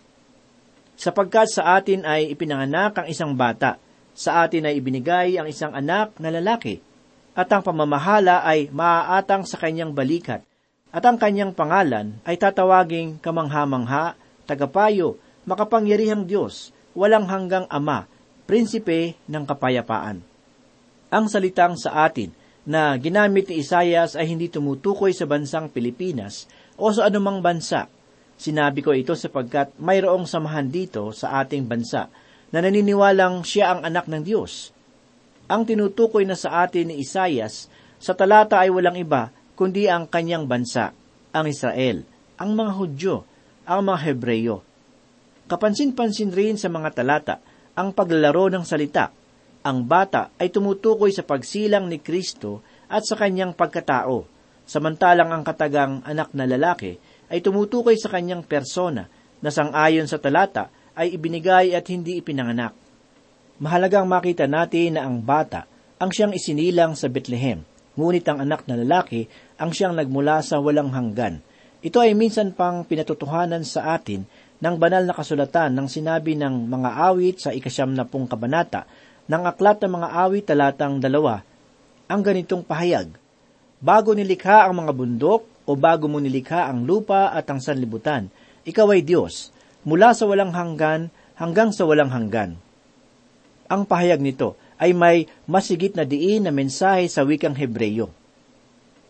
Sapagkat 0.97 1.49
sa 1.49 1.77
atin 1.77 2.05
ay 2.05 2.33
ipinanganak 2.33 2.97
ang 2.97 3.07
isang 3.09 3.33
bata, 3.33 3.77
sa 4.13 4.45
atin 4.45 4.69
ay 4.69 4.81
ibinigay 4.81 5.41
ang 5.41 5.49
isang 5.49 5.73
anak 5.73 6.17
na 6.21 6.29
lalaki, 6.33 6.81
at 7.33 7.49
ang 7.49 7.65
pamamahala 7.65 8.45
ay 8.45 8.69
maaatang 8.69 9.49
sa 9.49 9.57
kanyang 9.57 9.97
balikat, 9.97 10.45
at 10.93 11.05
ang 11.05 11.17
kanyang 11.17 11.57
pangalan 11.57 12.21
ay 12.29 12.37
tatawaging 12.37 13.17
kamangha-mangha, 13.21 14.17
tagapayo, 14.47 15.19
makapangyarihang 15.49 16.27
Diyos, 16.27 16.71
walang 16.93 17.27
hanggang 17.27 17.67
Ama, 17.69 18.07
prinsipe 18.45 19.17
ng 19.27 19.45
kapayapaan. 19.49 20.21
Ang 21.13 21.25
salitang 21.29 21.77
sa 21.77 22.09
atin 22.09 22.33
na 22.63 22.95
ginamit 22.97 23.51
ni 23.51 23.61
Isayas 23.61 24.15
ay 24.15 24.31
hindi 24.31 24.47
tumutukoy 24.47 25.11
sa 25.13 25.27
bansang 25.27 25.69
Pilipinas 25.69 26.47
o 26.79 26.89
sa 26.95 27.11
anumang 27.11 27.43
bansa. 27.43 27.91
Sinabi 28.39 28.81
ko 28.81 28.95
ito 28.95 29.15
sapagkat 29.15 29.77
mayroong 29.79 30.27
samahan 30.27 30.67
dito 30.71 31.11
sa 31.15 31.43
ating 31.43 31.67
bansa 31.67 32.09
na 32.53 32.59
naniniwalang 32.63 33.43
siya 33.43 33.77
ang 33.77 33.81
anak 33.87 34.07
ng 34.07 34.23
Diyos. 34.23 34.71
Ang 35.51 35.69
tinutukoy 35.69 36.25
na 36.25 36.39
sa 36.39 36.65
atin 36.65 36.91
ni 36.91 37.03
Isayas 37.03 37.69
sa 38.03 38.17
talata 38.17 38.63
ay 38.63 38.71
walang 38.73 38.99
iba 38.99 39.31
kundi 39.59 39.87
ang 39.87 40.09
kanyang 40.09 40.49
bansa, 40.49 40.91
ang 41.31 41.47
Israel, 41.47 42.03
ang 42.41 42.57
mga 42.57 42.73
Hudyo, 42.75 43.17
ang 43.63 43.87
mga 43.87 43.99
Hebreyo. 44.11 44.57
Kapansin-pansin 45.47 46.35
rin 46.35 46.57
sa 46.59 46.67
mga 46.73 47.03
talata 47.03 47.39
ang 47.79 47.95
paglalaro 47.95 48.53
ng 48.53 48.65
salita. 48.67 49.11
Ang 49.63 49.87
bata 49.87 50.35
ay 50.43 50.51
tumutukoy 50.51 51.15
sa 51.15 51.23
pagsilang 51.23 51.87
ni 51.87 52.03
Kristo 52.03 52.67
at 52.91 53.07
sa 53.07 53.15
kanyang 53.15 53.55
pagkatao, 53.55 54.27
samantalang 54.67 55.31
ang 55.31 55.47
katagang 55.47 56.03
anak 56.03 56.35
na 56.35 56.51
lalaki 56.51 56.99
ay 57.31 57.39
tumutukoy 57.39 57.95
sa 57.95 58.11
kanyang 58.11 58.43
persona 58.43 59.07
na 59.39 59.51
sangayon 59.51 60.11
sa 60.11 60.19
talata 60.19 60.69
ay 60.99 61.15
ibinigay 61.15 61.73
at 61.79 61.87
hindi 61.89 62.19
ipinanganak. 62.19 62.75
Mahalagang 63.63 64.11
makita 64.11 64.51
natin 64.51 64.99
na 64.99 65.07
ang 65.07 65.23
bata 65.23 65.71
ang 66.03 66.11
siyang 66.11 66.35
isinilang 66.35 66.99
sa 66.99 67.07
Bethlehem, 67.07 67.63
ngunit 67.95 68.27
ang 68.27 68.43
anak 68.43 68.67
na 68.67 68.75
lalaki 68.75 69.31
ang 69.55 69.71
siyang 69.71 69.95
nagmula 69.95 70.43
sa 70.43 70.59
walang 70.59 70.91
hanggan. 70.91 71.39
Ito 71.83 71.99
ay 71.99 72.15
minsan 72.15 72.55
pang 72.55 72.87
pinatutuhanan 72.87 73.67
sa 73.67 73.99
atin 73.99 74.23
ng 74.63 74.75
banal 74.79 75.03
na 75.03 75.11
kasulatan 75.11 75.75
ng 75.75 75.91
sinabi 75.91 76.39
ng 76.39 76.71
mga 76.71 76.91
awit 77.11 77.43
sa 77.43 77.51
ikasyam 77.51 77.91
na 77.91 78.07
pong 78.07 78.31
kabanata 78.31 78.87
ng 79.27 79.43
aklat 79.43 79.83
ng 79.83 79.91
mga 79.99 80.09
awit 80.15 80.47
talatang 80.47 81.03
dalawa, 81.03 81.43
ang 82.07 82.23
ganitong 82.23 82.63
pahayag. 82.63 83.11
Bago 83.83 84.15
nilikha 84.15 84.63
ang 84.71 84.79
mga 84.79 84.95
bundok 84.95 85.43
o 85.67 85.75
bago 85.75 86.07
mo 86.07 86.23
nilikha 86.23 86.71
ang 86.71 86.87
lupa 86.87 87.35
at 87.35 87.51
ang 87.51 87.59
sanlibutan, 87.59 88.31
ikaw 88.63 88.95
ay 88.95 89.03
Diyos, 89.03 89.51
mula 89.83 90.15
sa 90.15 90.31
walang 90.31 90.55
hanggan 90.55 91.11
hanggang 91.35 91.75
sa 91.75 91.83
walang 91.83 92.15
hanggan. 92.15 92.55
Ang 93.67 93.83
pahayag 93.91 94.23
nito 94.23 94.55
ay 94.79 94.95
may 94.95 95.27
masigit 95.51 95.99
na 95.99 96.07
diin 96.07 96.47
na 96.47 96.55
mensahe 96.55 97.11
sa 97.11 97.27
wikang 97.27 97.59
Hebreyo. 97.59 98.07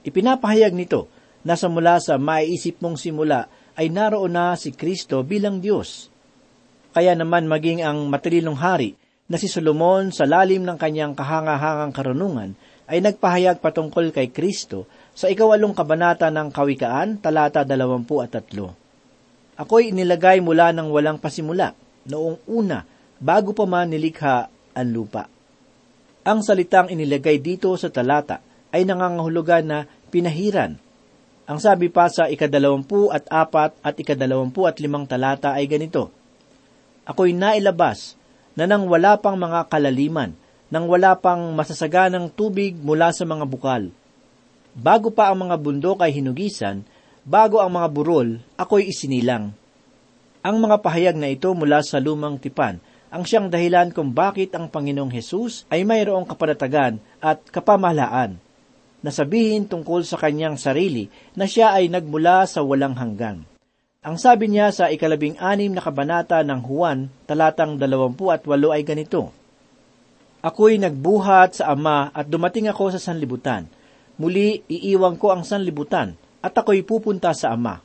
Ipinapahayag 0.09 0.73
nito 0.73 1.13
na 1.43 1.59
sa 1.59 1.67
mula 1.67 1.99
sa 1.99 2.19
maiisip 2.19 2.79
mong 2.83 2.99
simula 2.99 3.51
ay 3.75 3.91
naroon 3.91 4.35
na 4.35 4.55
si 4.55 4.71
Kristo 4.75 5.23
bilang 5.27 5.59
Diyos. 5.59 6.11
Kaya 6.93 7.17
naman 7.17 7.49
maging 7.49 7.81
ang 7.83 8.07
matalinong 8.11 8.59
hari 8.59 8.95
na 9.27 9.41
si 9.41 9.49
Solomon 9.49 10.13
sa 10.13 10.29
lalim 10.29 10.63
ng 10.63 10.77
kanyang 10.77 11.17
kahangahangang 11.17 11.93
karunungan 11.97 12.53
ay 12.85 13.01
nagpahayag 13.01 13.65
patungkol 13.65 14.13
kay 14.13 14.29
Kristo 14.29 14.85
sa 15.17 15.33
ikawalong 15.33 15.73
kabanata 15.73 16.29
ng 16.29 16.53
Kawikaan, 16.53 17.21
talata 17.21 17.65
23. 17.65 19.57
Ako'y 19.57 19.93
inilagay 19.93 20.41
mula 20.45 20.73
ng 20.73 20.89
walang 20.93 21.17
pasimula, 21.21 21.73
noong 22.09 22.45
una, 22.49 22.85
bago 23.21 23.57
pa 23.57 23.65
man 23.69 23.89
nilikha 23.89 24.49
ang 24.77 24.89
lupa. 24.93 25.29
Ang 26.23 26.41
salitang 26.45 26.89
inilagay 26.93 27.41
dito 27.41 27.73
sa 27.81 27.89
talata 27.89 28.41
ay 28.73 28.85
nangangahulugan 28.89 29.65
na 29.65 29.79
pinahiran. 30.09 30.77
Ang 31.47 31.59
sabi 31.59 31.91
pa 31.91 32.07
sa 32.07 32.31
ikadalawampu 32.31 33.11
at 33.11 33.27
apat 33.27 33.75
at 33.83 33.95
ikadalawampu 33.99 34.63
at 34.67 34.79
limang 34.79 35.07
talata 35.07 35.55
ay 35.55 35.67
ganito, 35.67 36.15
Ako'y 37.03 37.35
nailabas 37.35 38.15
na 38.55 38.71
nang 38.71 38.87
wala 38.87 39.19
pang 39.19 39.35
mga 39.35 39.67
kalaliman, 39.67 40.31
nang 40.71 40.87
wala 40.87 41.19
pang 41.19 41.51
masasaganang 41.53 42.31
tubig 42.31 42.79
mula 42.79 43.11
sa 43.11 43.27
mga 43.27 43.43
bukal. 43.43 43.91
Bago 44.73 45.11
pa 45.11 45.29
ang 45.29 45.45
mga 45.45 45.59
bundok 45.59 45.99
ay 46.07 46.15
hinugisan, 46.15 46.87
bago 47.27 47.59
ang 47.59 47.75
mga 47.75 47.89
burol, 47.91 48.39
ako'y 48.55 48.89
isinilang. 48.89 49.51
Ang 50.47 50.57
mga 50.63 50.79
pahayag 50.79 51.17
na 51.19 51.29
ito 51.31 51.51
mula 51.55 51.83
sa 51.83 51.99
lumang 51.99 52.39
tipan 52.39 52.79
ang 53.13 53.29
siyang 53.29 53.53
dahilan 53.53 53.93
kung 53.93 54.17
bakit 54.17 54.57
ang 54.57 54.73
Panginoong 54.73 55.13
Hesus 55.13 55.69
ay 55.69 55.85
mayroong 55.85 56.25
kapanatagan 56.25 56.97
at 57.21 57.45
kapamahalaan. 57.53 58.41
Nasabihin 59.03 59.67
tungkol 59.67 60.07
sa 60.07 60.15
kanyang 60.15 60.55
sarili 60.55 61.11
na 61.35 61.51
siya 61.51 61.75
ay 61.75 61.91
nagmula 61.91 62.47
sa 62.47 62.63
walang 62.63 62.95
hanggan. 62.95 63.43
Ang 64.03 64.17
sabi 64.19 64.51
niya 64.51 64.71
sa 64.75 64.91
ikalabing 64.91 65.39
anim 65.39 65.71
na 65.75 65.83
kabanata 65.83 66.43
ng 66.43 66.61
Juan, 66.63 67.11
talatang 67.27 67.79
dalawampu 67.79 68.31
at 68.35 68.43
walo 68.47 68.75
ay 68.75 68.83
ganito, 68.83 69.31
Ako'y 70.43 70.83
nagbuhat 70.83 71.63
sa 71.63 71.71
Ama 71.71 72.11
at 72.11 72.27
dumating 72.27 72.67
ako 72.67 72.99
sa 72.99 72.99
sanlibutan. 72.99 73.71
Muli, 74.19 74.67
iiwang 74.67 75.15
ko 75.15 75.31
ang 75.31 75.47
sanlibutan 75.47 76.19
at 76.43 76.51
ako'y 76.51 76.83
pupunta 76.83 77.31
sa 77.31 77.55
Ama. 77.55 77.79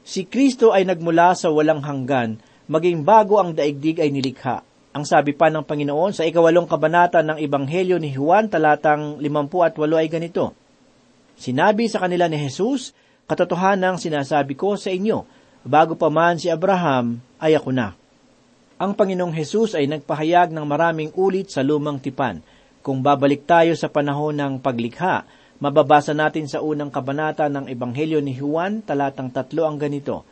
Si 0.00 0.24
Kristo 0.24 0.72
ay 0.72 0.88
nagmula 0.88 1.36
sa 1.36 1.52
walang 1.52 1.84
hanggan 1.84 2.40
maging 2.72 3.04
bago 3.04 3.36
ang 3.36 3.52
daigdig 3.52 4.00
ay 4.00 4.08
nilikha. 4.08 4.64
Ang 4.92 5.08
sabi 5.08 5.32
pa 5.32 5.48
ng 5.48 5.64
Panginoon 5.64 6.12
sa 6.12 6.28
ikawalong 6.28 6.68
kabanata 6.68 7.24
ng 7.24 7.40
Ebanghelyo 7.40 7.96
ni 7.96 8.12
Juan 8.12 8.52
talatang 8.52 9.16
58 9.16 9.80
ay 9.80 10.08
ganito, 10.12 10.52
Sinabi 11.32 11.88
sa 11.88 12.04
kanila 12.04 12.28
ni 12.28 12.36
Jesus, 12.36 12.92
Katotohanang 13.24 13.96
sinasabi 13.96 14.52
ko 14.52 14.76
sa 14.76 14.92
inyo, 14.92 15.24
bago 15.64 15.96
pa 15.96 16.12
man 16.12 16.36
si 16.36 16.52
Abraham, 16.52 17.24
ay 17.40 17.56
ako 17.56 17.72
na. 17.72 17.96
Ang 18.76 18.92
Panginoong 18.92 19.32
Jesus 19.32 19.72
ay 19.72 19.88
nagpahayag 19.88 20.52
ng 20.52 20.66
maraming 20.68 21.14
ulit 21.16 21.48
sa 21.48 21.64
lumang 21.64 21.96
tipan. 21.96 22.44
Kung 22.84 23.00
babalik 23.00 23.48
tayo 23.48 23.72
sa 23.78 23.88
panahon 23.88 24.36
ng 24.36 24.60
paglikha, 24.60 25.24
mababasa 25.62 26.12
natin 26.12 26.50
sa 26.50 26.60
unang 26.60 26.90
kabanata 26.90 27.46
ng 27.46 27.70
Ebanghelyo 27.70 28.18
ni 28.20 28.36
Juan, 28.36 28.82
talatang 28.82 29.30
tatlo 29.30 29.64
ang 29.64 29.78
ganito, 29.78 30.26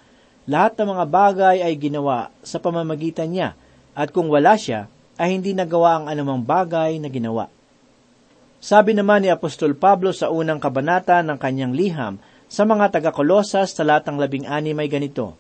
lahat 0.51 0.75
ng 0.77 0.89
mga 0.99 1.05
bagay 1.07 1.57
ay 1.63 1.79
ginawa 1.79 2.35
sa 2.43 2.59
pamamagitan 2.59 3.31
niya, 3.31 3.55
at 3.95 4.15
kung 4.15 4.31
wala 4.31 4.55
siya, 4.55 4.87
ay 5.21 5.37
hindi 5.37 5.53
nagawa 5.53 6.01
ang 6.01 6.05
anumang 6.09 6.41
bagay 6.41 6.97
na 6.97 7.13
ginawa. 7.13 7.53
Sabi 8.61 8.93
naman 8.93 9.25
ni 9.25 9.29
Apostol 9.33 9.77
Pablo 9.77 10.13
sa 10.13 10.29
unang 10.33 10.61
kabanata 10.61 11.21
ng 11.25 11.37
kanyang 11.37 11.73
liham 11.73 12.15
sa 12.51 12.65
mga 12.65 12.99
taga-Kolosas 12.99 13.73
talatang 13.73 14.21
labing 14.21 14.49
anim 14.49 14.77
ay 14.77 14.89
ganito, 14.89 15.37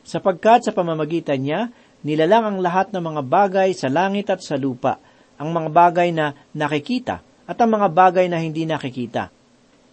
Sapagkat 0.00 0.66
sa 0.66 0.72
pamamagitan 0.72 1.38
niya, 1.38 1.68
nilalang 2.00 2.56
ang 2.56 2.58
lahat 2.64 2.90
ng 2.90 3.02
mga 3.04 3.22
bagay 3.28 3.70
sa 3.76 3.92
langit 3.92 4.32
at 4.32 4.40
sa 4.40 4.56
lupa, 4.56 4.96
ang 5.36 5.52
mga 5.52 5.68
bagay 5.72 6.08
na 6.12 6.32
nakikita 6.56 7.20
at 7.44 7.56
ang 7.60 7.76
mga 7.76 7.88
bagay 7.92 8.26
na 8.28 8.40
hindi 8.40 8.64
nakikita, 8.64 9.28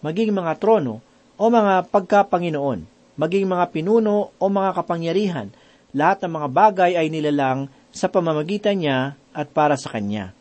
maging 0.00 0.32
mga 0.32 0.56
trono 0.56 1.04
o 1.36 1.44
mga 1.48 1.86
pagkapanginoon, 1.92 2.80
maging 3.20 3.46
mga 3.46 3.64
pinuno 3.70 4.32
o 4.36 4.44
mga 4.48 4.70
kapangyarihan, 4.74 5.48
lahat 5.92 6.24
ng 6.24 6.32
mga 6.36 6.48
bagay 6.52 6.92
ay 6.96 7.08
nilalang 7.08 7.68
sa 7.88 8.08
pamamagitan 8.12 8.76
niya 8.76 9.16
at 9.32 9.48
para 9.52 9.76
sa 9.76 9.92
kanya. 9.92 10.36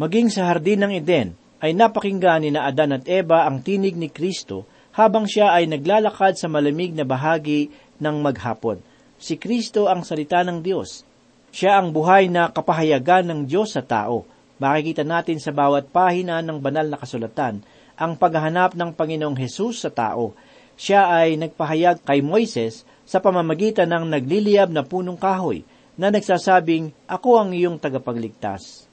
Maging 0.00 0.32
sa 0.32 0.48
hardin 0.48 0.80
ng 0.86 0.92
Eden, 0.96 1.28
ay 1.60 1.76
napakinggan 1.76 2.40
ni 2.40 2.50
na 2.56 2.64
Adan 2.64 2.96
at 2.96 3.04
Eva 3.04 3.44
ang 3.44 3.60
tinig 3.60 3.92
ni 3.92 4.08
Kristo 4.08 4.64
habang 4.96 5.28
siya 5.28 5.52
ay 5.52 5.68
naglalakad 5.68 6.40
sa 6.40 6.48
malamig 6.48 6.96
na 6.96 7.04
bahagi 7.04 7.68
ng 8.00 8.16
maghapon. 8.24 8.80
Si 9.20 9.36
Kristo 9.36 9.84
ang 9.84 10.00
salita 10.00 10.40
ng 10.40 10.64
Diyos. 10.64 11.04
Siya 11.52 11.76
ang 11.76 11.92
buhay 11.92 12.32
na 12.32 12.48
kapahayagan 12.48 13.28
ng 13.28 13.40
Diyos 13.44 13.76
sa 13.76 13.84
tao. 13.84 14.24
Makikita 14.56 15.04
natin 15.04 15.36
sa 15.36 15.52
bawat 15.52 15.92
pahina 15.92 16.40
ng 16.40 16.56
banal 16.56 16.88
na 16.88 16.96
kasulatan 16.96 17.60
ang 18.00 18.16
paghahanap 18.16 18.72
ng 18.72 18.96
Panginoong 18.96 19.36
Hesus 19.36 19.84
sa 19.84 19.92
tao 19.92 20.32
siya 20.80 21.12
ay 21.12 21.36
nagpahayag 21.36 22.00
kay 22.00 22.24
Moises 22.24 22.88
sa 23.10 23.18
pamamagitan 23.18 23.90
ng 23.90 24.06
nagliliyab 24.06 24.70
na 24.70 24.86
punong 24.86 25.18
kahoy 25.18 25.66
na 25.98 26.14
nagsasabing, 26.14 26.94
Ako 27.10 27.42
ang 27.42 27.50
iyong 27.50 27.82
tagapagligtas. 27.82 28.86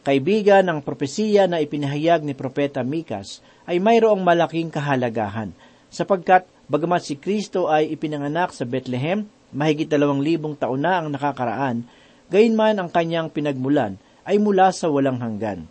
Kaibigan 0.00 0.64
ng 0.64 0.80
propesiya 0.80 1.44
na 1.44 1.60
ipinahayag 1.60 2.24
ni 2.24 2.32
Propeta 2.32 2.80
Mikas 2.80 3.44
ay 3.68 3.84
mayroong 3.84 4.24
malaking 4.24 4.72
kahalagahan, 4.72 5.52
sapagkat 5.92 6.48
bagamat 6.72 7.04
si 7.04 7.20
Kristo 7.20 7.68
ay 7.68 7.92
ipinanganak 7.92 8.56
sa 8.56 8.64
Bethlehem, 8.64 9.28
mahigit 9.52 9.92
dalawang 9.92 10.24
libong 10.24 10.56
taon 10.56 10.80
na 10.80 11.04
ang 11.04 11.12
nakakaraan, 11.12 11.84
gayunman 12.32 12.80
ang 12.80 12.88
kanyang 12.88 13.28
pinagmulan 13.28 14.00
ay 14.24 14.40
mula 14.40 14.72
sa 14.72 14.88
walang 14.88 15.20
hanggan. 15.20 15.68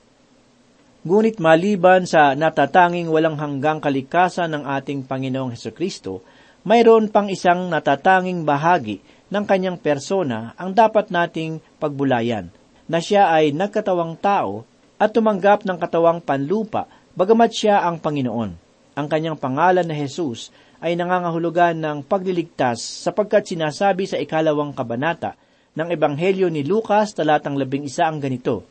Ngunit 1.03 1.41
maliban 1.41 2.05
sa 2.05 2.37
natatanging 2.37 3.09
walang 3.09 3.35
hanggang 3.35 3.81
kalikasan 3.81 4.53
ng 4.53 4.63
ating 4.63 5.09
Panginoong 5.09 5.57
Heso 5.57 5.73
Kristo, 5.73 6.23
mayroon 6.63 7.11
pang 7.11 7.27
isang 7.27 7.67
natatanging 7.67 8.47
bahagi 8.47 9.03
ng 9.27 9.43
kanyang 9.43 9.75
persona 9.75 10.55
ang 10.55 10.71
dapat 10.71 11.11
nating 11.11 11.59
pagbulayan, 11.79 12.47
na 12.87 12.99
siya 13.03 13.31
ay 13.31 13.51
nagkatawang 13.51 14.15
tao 14.19 14.63
at 14.99 15.11
tumanggap 15.11 15.67
ng 15.67 15.77
katawang 15.79 16.23
panlupa 16.23 16.87
bagamat 17.15 17.51
siya 17.51 17.83
ang 17.83 17.99
Panginoon. 17.99 18.51
Ang 18.93 19.07
kanyang 19.09 19.35
pangalan 19.35 19.83
na 19.83 19.95
Jesus 19.97 20.53
ay 20.83 20.93
nangangahulugan 20.93 21.79
ng 21.79 21.97
pagliligtas 22.05 22.83
sapagkat 22.83 23.47
sinasabi 23.47 24.05
sa 24.05 24.19
ikalawang 24.19 24.75
kabanata 24.75 25.33
ng 25.73 25.89
Ebanghelyo 25.89 26.47
ni 26.53 26.61
Lucas 26.61 27.17
talatang 27.17 27.57
labing 27.57 27.89
isa 27.89 28.05
ang 28.05 28.21
ganito, 28.21 28.61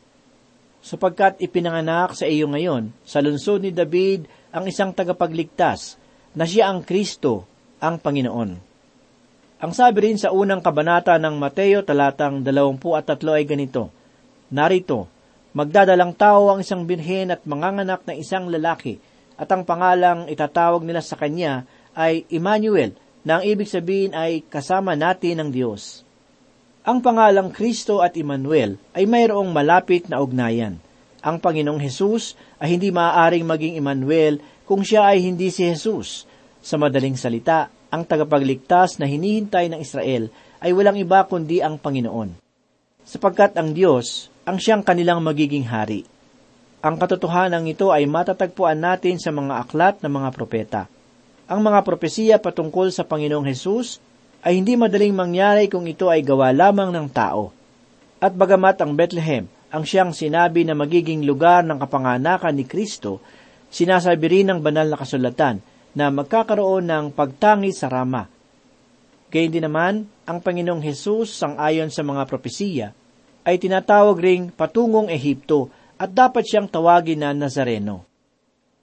sapagkat 0.79 1.43
ipinanganak 1.43 2.15
sa 2.15 2.23
iyo 2.23 2.47
ngayon 2.47 2.95
sa 3.03 3.19
lungsod 3.19 3.67
ni 3.67 3.75
David 3.75 4.25
ang 4.55 4.63
isang 4.65 4.95
tagapagligtas 4.95 5.99
na 6.31 6.47
siya 6.47 6.71
ang 6.71 6.81
Kristo, 6.87 7.43
ang 7.83 7.99
Panginoon. 7.99 8.51
Ang 9.59 9.71
sabi 9.75 10.07
rin 10.07 10.15
sa 10.15 10.31
unang 10.31 10.63
kabanata 10.63 11.19
ng 11.19 11.35
Mateo 11.35 11.83
talatang 11.83 12.39
23 12.39 12.79
ay 13.35 13.43
ganito, 13.43 13.91
Narito, 14.47 15.11
magdadalang 15.51 16.15
tao 16.15 16.47
ang 16.47 16.63
isang 16.63 16.87
binhin 16.87 17.35
at 17.35 17.43
manganganak 17.43 18.07
ng 18.07 18.15
isang 18.15 18.47
lalaki, 18.47 19.03
at 19.35 19.51
ang 19.51 19.67
pangalang 19.67 20.31
itatawag 20.31 20.79
nila 20.87 21.03
sa 21.03 21.19
kanya 21.19 21.67
ay 21.91 22.23
Emmanuel, 22.31 22.95
na 23.23 23.39
ang 23.39 23.43
ibig 23.43 23.67
sabihin 23.67 24.11
ay 24.15 24.43
kasama 24.47 24.99
natin 24.99 25.39
ng 25.39 25.49
Diyos. 25.51 26.03
Ang 26.83 26.99
pangalang 26.99 27.55
Kristo 27.55 28.03
at 28.03 28.19
Emmanuel 28.19 28.75
ay 28.91 29.07
mayroong 29.07 29.47
malapit 29.55 30.11
na 30.11 30.19
ugnayan. 30.19 30.75
Ang 31.23 31.39
Panginoong 31.39 31.79
Hesus 31.79 32.35
ay 32.59 32.75
hindi 32.75 32.91
maaaring 32.91 33.47
maging 33.47 33.79
Emmanuel 33.79 34.43
kung 34.67 34.83
siya 34.83 35.15
ay 35.15 35.23
hindi 35.23 35.47
si 35.47 35.63
Jesus. 35.63 36.27
Sa 36.63 36.79
madaling 36.79 37.19
salita, 37.19 37.67
ang 37.91 38.07
tagapagligtas 38.07 38.95
na 38.95 39.03
hinihintay 39.03 39.67
ng 39.67 39.83
Israel 39.83 40.31
ay 40.63 40.71
walang 40.71 40.95
iba 40.95 41.27
kundi 41.27 41.59
ang 41.59 41.75
Panginoon. 41.75 42.39
Sapagkat 43.03 43.59
ang 43.59 43.75
Diyos 43.75 44.31
ang 44.47 44.55
siyang 44.55 44.79
kanilang 44.79 45.19
magiging 45.19 45.67
hari. 45.67 46.07
Ang 46.79 46.95
katotohanan 46.95 47.67
ito 47.67 47.91
ay 47.91 48.07
matatagpuan 48.07 48.79
natin 48.79 49.19
sa 49.19 49.35
mga 49.35 49.59
aklat 49.59 49.99
ng 49.99 50.07
mga 50.07 50.29
propeta. 50.31 50.81
Ang 51.51 51.67
mga 51.67 51.83
propesiya 51.83 52.35
patungkol 52.39 52.95
sa 52.95 53.03
Panginoong 53.03 53.43
Hesus 53.43 53.99
ay 54.47 54.55
hindi 54.55 54.79
madaling 54.79 55.11
mangyari 55.11 55.67
kung 55.67 55.83
ito 55.83 56.07
ay 56.07 56.23
gawa 56.23 56.55
lamang 56.55 56.95
ng 56.95 57.07
tao. 57.11 57.51
At 58.23 58.31
bagamat 58.31 58.79
ang 58.79 58.95
Bethlehem 58.95 59.51
ang 59.67 59.83
siyang 59.83 60.15
sinabi 60.15 60.63
na 60.63 60.79
magiging 60.79 61.27
lugar 61.27 61.67
ng 61.67 61.75
kapanganakan 61.75 62.55
ni 62.55 62.63
Kristo, 62.63 63.19
sinasabi 63.67 64.25
rin 64.31 64.47
ng 64.47 64.63
banal 64.63 64.87
na 64.87 64.95
kasulatan 64.95 65.59
na 65.93 66.09
magkakaroon 66.09 66.85
ng 66.89 67.05
pagtangi 67.13 67.73
sa 67.73 67.89
Rama. 67.89 68.25
Gayun 69.33 69.53
din 69.53 69.65
naman, 69.65 70.05
ang 70.29 70.41
Panginoong 70.41 70.81
Hesus 70.81 71.33
sang 71.33 71.57
ayon 71.57 71.89
sa 71.89 72.05
mga 72.05 72.25
propesiya 72.29 72.93
ay 73.41 73.57
tinatawag 73.57 74.17
ring 74.21 74.43
patungong 74.53 75.09
Ehipto 75.09 75.69
at 75.97 76.13
dapat 76.13 76.45
siyang 76.45 76.69
tawagin 76.69 77.21
na 77.21 77.33
Nazareno. 77.33 78.05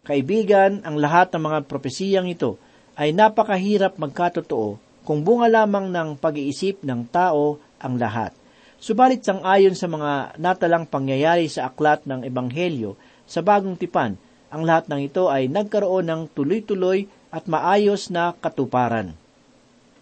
Kaibigan, 0.02 0.82
ang 0.82 0.96
lahat 0.96 1.30
ng 1.34 1.42
mga 1.44 1.58
propesiyang 1.68 2.26
ito 2.26 2.56
ay 2.96 3.12
napakahirap 3.14 4.00
magkatotoo 4.00 4.80
kung 5.04 5.20
bunga 5.24 5.48
lamang 5.48 5.88
ng 5.92 6.16
pag-iisip 6.16 6.82
ng 6.84 7.08
tao 7.08 7.60
ang 7.80 7.94
lahat. 7.96 8.32
Subalit 8.80 9.20
sang 9.20 9.44
ayon 9.44 9.76
sa 9.76 9.88
mga 9.88 10.40
natalang 10.40 10.88
pangyayari 10.88 11.48
sa 11.52 11.68
aklat 11.68 12.08
ng 12.08 12.24
Ebanghelyo 12.24 12.96
sa 13.28 13.44
bagong 13.44 13.76
tipan, 13.76 14.16
ang 14.50 14.66
lahat 14.66 14.90
ng 14.90 15.00
ito 15.06 15.30
ay 15.30 15.46
nagkaroon 15.46 16.10
ng 16.10 16.22
tuloy-tuloy 16.34 17.06
at 17.30 17.46
maayos 17.46 18.10
na 18.10 18.34
katuparan. 18.34 19.14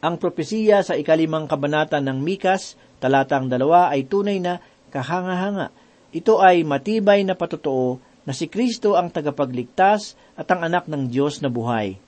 Ang 0.01 0.15
propesiya 0.17 0.81
sa 0.81 0.97
ikalimang 0.97 1.45
kabanata 1.45 2.01
ng 2.01 2.17
Mikas, 2.19 2.81
talatang 2.99 3.53
dalawa 3.53 3.93
ay 3.93 4.09
tunay 4.09 4.41
na 4.41 4.59
kahanga-hanga. 4.89 5.69
Ito 6.17 6.41
ay 6.41 6.65
matibay 6.65 7.21
na 7.29 7.37
patotoo 7.37 8.01
na 8.25 8.33
si 8.33 8.49
Kristo 8.49 8.97
ang 8.97 9.13
tagapagligtas 9.13 10.17
at 10.37 10.49
ang 10.49 10.65
anak 10.65 10.89
ng 10.89 11.13
Diyos 11.13 11.45
na 11.45 11.53
buhay. 11.53 12.01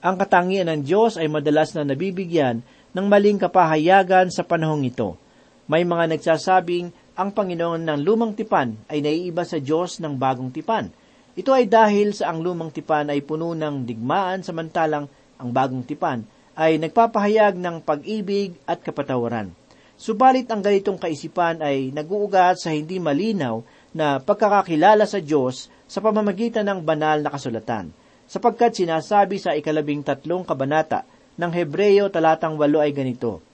Ang 0.00 0.16
katangian 0.16 0.68
ng 0.70 0.80
Diyos 0.86 1.20
ay 1.20 1.28
madalas 1.28 1.72
na 1.74 1.84
nabibigyan 1.84 2.62
ng 2.96 3.06
maling 3.08 3.36
kapahayagan 3.42 4.32
sa 4.32 4.46
panahong 4.46 4.88
ito. 4.88 5.18
May 5.66 5.82
mga 5.82 6.16
nagsasabing 6.16 6.94
ang 7.18 7.32
Panginoon 7.34 7.82
ng 7.84 7.98
lumang 8.06 8.36
tipan 8.38 8.76
ay 8.86 9.02
naiiba 9.02 9.42
sa 9.42 9.58
Diyos 9.58 9.98
ng 9.98 10.14
bagong 10.14 10.52
tipan. 10.54 10.92
Ito 11.36 11.52
ay 11.52 11.68
dahil 11.68 12.16
sa 12.16 12.32
ang 12.32 12.40
lumang 12.40 12.72
tipan 12.72 13.12
ay 13.12 13.20
puno 13.20 13.52
ng 13.52 13.84
digmaan 13.84 14.40
samantalang 14.40 15.04
ang 15.36 15.48
bagong 15.52 15.84
tipan 15.84 16.24
ay 16.56 16.80
nagpapahayag 16.80 17.60
ng 17.60 17.84
pag-ibig 17.84 18.56
at 18.64 18.80
kapatawaran. 18.80 19.52
Subalit 20.00 20.48
ang 20.48 20.64
ganitong 20.64 20.96
kaisipan 20.96 21.60
ay 21.60 21.92
naguugat 21.92 22.56
sa 22.56 22.72
hindi 22.72 22.96
malinaw 22.96 23.60
na 23.92 24.16
pagkakakilala 24.16 25.04
sa 25.04 25.20
Diyos 25.20 25.68
sa 25.84 26.00
pamamagitan 26.00 26.64
ng 26.64 26.80
banal 26.80 27.20
na 27.20 27.28
kasulatan, 27.28 27.92
sapagkat 28.24 28.72
sinasabi 28.72 29.36
sa 29.36 29.52
ikalabing 29.52 30.00
tatlong 30.00 30.40
kabanata 30.40 31.04
ng 31.36 31.52
Hebreyo 31.52 32.08
talatang 32.08 32.56
walo 32.56 32.80
ay 32.80 32.96
ganito, 32.96 33.44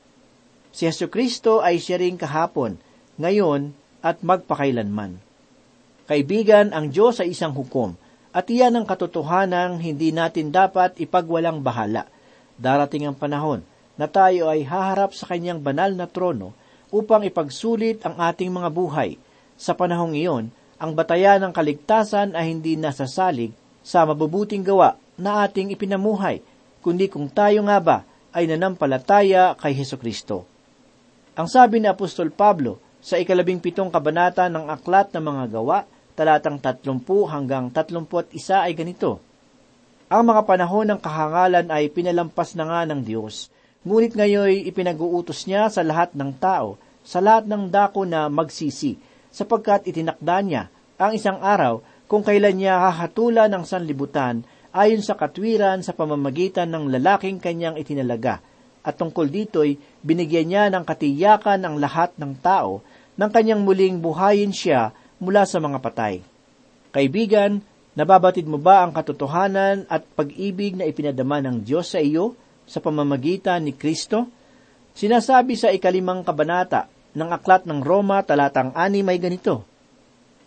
Si 0.71 0.87
Yesu 0.87 1.11
Kristo 1.11 1.61
ay 1.61 1.83
siya 1.83 1.99
ring 1.99 2.17
kahapon, 2.17 2.79
ngayon 3.19 3.75
at 4.01 4.23
magpakailanman. 4.25 5.32
Kaibigan, 6.11 6.75
ang 6.75 6.91
Diyos 6.91 7.23
ay 7.23 7.31
isang 7.31 7.55
hukom, 7.55 7.95
at 8.35 8.51
iyan 8.51 8.75
ang 8.75 8.87
katotohanan 8.89 9.79
hindi 9.79 10.11
natin 10.11 10.51
dapat 10.51 10.99
ipagwalang 10.99 11.63
bahala. 11.63 12.11
Darating 12.59 13.07
ang 13.07 13.15
panahon 13.15 13.63
na 13.95 14.11
tayo 14.11 14.51
ay 14.51 14.67
haharap 14.67 15.15
sa 15.15 15.31
kanyang 15.31 15.63
banal 15.63 15.95
na 15.95 16.11
trono 16.11 16.57
upang 16.91 17.23
ipagsulit 17.23 18.03
ang 18.03 18.19
ating 18.19 18.51
mga 18.51 18.69
buhay. 18.75 19.15
Sa 19.55 19.79
panahong 19.79 20.19
iyon, 20.19 20.51
ang 20.83 20.99
batayan 20.99 21.39
ng 21.47 21.55
kaligtasan 21.55 22.35
ay 22.35 22.51
hindi 22.51 22.75
nasasalig 22.75 23.55
sa 23.87 24.03
mabubuting 24.03 24.67
gawa 24.67 24.99
na 25.15 25.47
ating 25.47 25.71
ipinamuhay, 25.71 26.43
kundi 26.83 27.07
kung 27.07 27.31
tayo 27.31 27.63
nga 27.71 27.79
ba 27.79 27.99
ay 28.35 28.51
nanampalataya 28.51 29.55
kay 29.55 29.71
Heso 29.71 29.95
Kristo. 29.95 30.43
Ang 31.39 31.47
sabi 31.47 31.79
ni 31.79 31.87
Apostol 31.87 32.35
Pablo 32.35 32.82
sa 33.03 33.19
ikalabing 33.19 33.59
pitong 33.59 33.91
kabanata 33.91 34.47
ng 34.47 34.71
Aklat 34.71 35.11
ng 35.11 35.27
mga 35.27 35.45
Gawa, 35.59 35.83
talatang 36.15 36.63
30 36.63 37.03
hanggang 37.27 37.67
31 37.75 38.31
ay 38.63 38.73
ganito, 38.79 39.19
Ang 40.07 40.31
mga 40.31 40.47
panahon 40.47 40.87
ng 40.87 41.01
kahangalan 41.03 41.67
ay 41.67 41.91
pinalampas 41.91 42.55
na 42.55 42.63
nga 42.71 42.87
ng 42.87 43.03
Diyos, 43.03 43.51
ngunit 43.83 44.15
ngayon 44.15 44.71
ipinag-uutos 44.71 45.51
niya 45.51 45.67
sa 45.67 45.83
lahat 45.83 46.15
ng 46.15 46.31
tao, 46.39 46.79
sa 47.03 47.19
lahat 47.19 47.51
ng 47.51 47.75
dako 47.75 48.07
na 48.07 48.31
magsisi, 48.31 48.95
sapagkat 49.35 49.91
itinakda 49.91 50.39
niya 50.47 50.63
ang 50.95 51.19
isang 51.19 51.43
araw 51.43 51.83
kung 52.07 52.23
kailan 52.23 52.55
niya 52.55 52.87
hahatulan 52.87 53.51
ng 53.51 53.67
sanlibutan 53.67 54.47
ayon 54.71 55.03
sa 55.03 55.19
katwiran 55.19 55.83
sa 55.83 55.91
pamamagitan 55.91 56.71
ng 56.71 56.87
lalaking 56.95 57.43
kanyang 57.43 57.75
itinalaga. 57.75 58.39
At 58.83 58.99
tungkol 58.99 59.31
dito'y 59.31 59.79
binigyan 60.03 60.47
niya 60.47 60.65
ng 60.71 60.83
katiyakan 60.87 61.63
ang 61.63 61.79
lahat 61.79 62.15
ng 62.19 62.39
tao 62.39 62.83
nang 63.17 63.31
kanyang 63.31 63.63
muling 63.63 64.01
buhayin 64.01 64.53
siya 64.53 64.93
mula 65.21 65.45
sa 65.45 65.61
mga 65.61 65.79
patay. 65.79 66.25
Kaibigan, 66.93 67.61
nababatid 67.97 68.49
mo 68.49 68.57
ba 68.57 68.85
ang 68.85 68.93
katotohanan 68.93 69.89
at 69.89 70.05
pag-ibig 70.17 70.77
na 70.77 70.89
ipinadama 70.89 71.41
ng 71.45 71.65
Diyos 71.65 71.93
sa 71.93 72.01
iyo 72.01 72.37
sa 72.69 72.81
pamamagitan 72.81 73.65
ni 73.65 73.73
Kristo? 73.77 74.29
Sinasabi 74.93 75.57
sa 75.57 75.73
ikalimang 75.73 76.21
kabanata 76.21 76.89
ng 77.17 77.29
Aklat 77.33 77.65
ng 77.65 77.81
Roma 77.81 78.21
talatang 78.25 78.73
ani 78.77 79.01
may 79.01 79.17
ganito, 79.17 79.65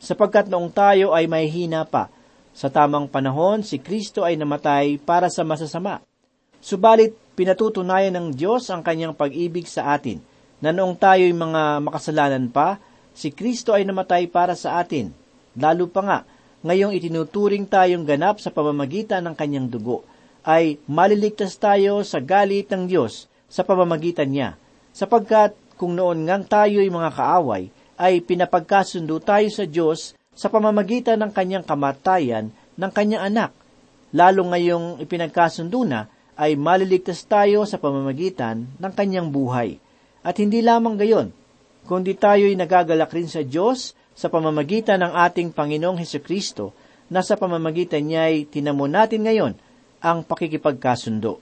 Sapagkat 0.06 0.52
noong 0.52 0.70
tayo 0.70 1.16
ay 1.16 1.26
may 1.26 1.50
hina 1.50 1.88
pa, 1.88 2.12
sa 2.56 2.70
tamang 2.70 3.10
panahon 3.10 3.66
si 3.66 3.82
Kristo 3.82 4.24
ay 4.24 4.38
namatay 4.38 5.02
para 5.02 5.28
sa 5.28 5.44
masasama. 5.44 6.00
Subalit 6.62 7.18
pinatutunayan 7.36 8.16
ng 8.16 8.28
Diyos 8.32 8.70
ang 8.72 8.86
kanyang 8.86 9.18
pag-ibig 9.18 9.68
sa 9.68 9.98
atin, 9.98 10.22
na 10.66 10.74
noong 10.74 10.98
tayo'y 10.98 11.30
mga 11.30 11.86
makasalanan 11.86 12.50
pa, 12.50 12.82
si 13.14 13.30
Kristo 13.30 13.78
ay 13.78 13.86
namatay 13.86 14.26
para 14.26 14.58
sa 14.58 14.82
atin. 14.82 15.14
Lalo 15.54 15.86
pa 15.86 16.02
nga, 16.02 16.20
ngayong 16.66 16.98
itinuturing 16.98 17.70
tayong 17.70 18.02
ganap 18.02 18.42
sa 18.42 18.50
pamamagitan 18.50 19.22
ng 19.30 19.38
kanyang 19.38 19.70
dugo, 19.70 20.02
ay 20.42 20.82
maliligtas 20.90 21.54
tayo 21.62 22.02
sa 22.02 22.18
galit 22.18 22.66
ng 22.74 22.90
Diyos 22.90 23.30
sa 23.46 23.62
pamamagitan 23.62 24.26
niya, 24.26 24.58
sapagkat 24.90 25.54
kung 25.78 25.94
noon 25.94 26.26
ngang 26.26 26.50
tayo'y 26.50 26.90
mga 26.90 27.14
kaaway, 27.14 27.70
ay 28.02 28.26
pinapagkasundo 28.26 29.22
tayo 29.22 29.46
sa 29.54 29.70
Diyos 29.70 30.18
sa 30.34 30.50
pamamagitan 30.50 31.22
ng 31.22 31.30
kanyang 31.30 31.62
kamatayan 31.62 32.50
ng 32.74 32.92
kanyang 32.92 33.30
anak. 33.30 33.52
Lalo 34.10 34.50
ngayong 34.50 34.98
ipinagkasundo 34.98 35.86
na, 35.86 36.10
ay 36.36 36.58
maliligtas 36.58 37.22
tayo 37.24 37.64
sa 37.70 37.78
pamamagitan 37.78 38.66
ng 38.82 38.92
kanyang 38.98 39.30
buhay. 39.30 39.80
At 40.26 40.42
hindi 40.42 40.66
lamang 40.66 40.98
gayon, 40.98 41.30
kundi 41.86 42.18
tayo'y 42.18 42.58
nagagalak 42.58 43.14
rin 43.14 43.30
sa 43.30 43.46
Diyos 43.46 43.94
sa 44.18 44.26
pamamagitan 44.34 45.06
ng 45.06 45.14
ating 45.14 45.54
Panginoong 45.54 46.02
Heso 46.02 46.18
Kristo, 46.18 46.74
na 47.06 47.22
sa 47.22 47.38
pamamagitan 47.38 48.02
niya'y 48.02 48.50
tinamo 48.50 48.90
natin 48.90 49.22
ngayon 49.30 49.54
ang 50.02 50.26
pakikipagkasundo. 50.26 51.38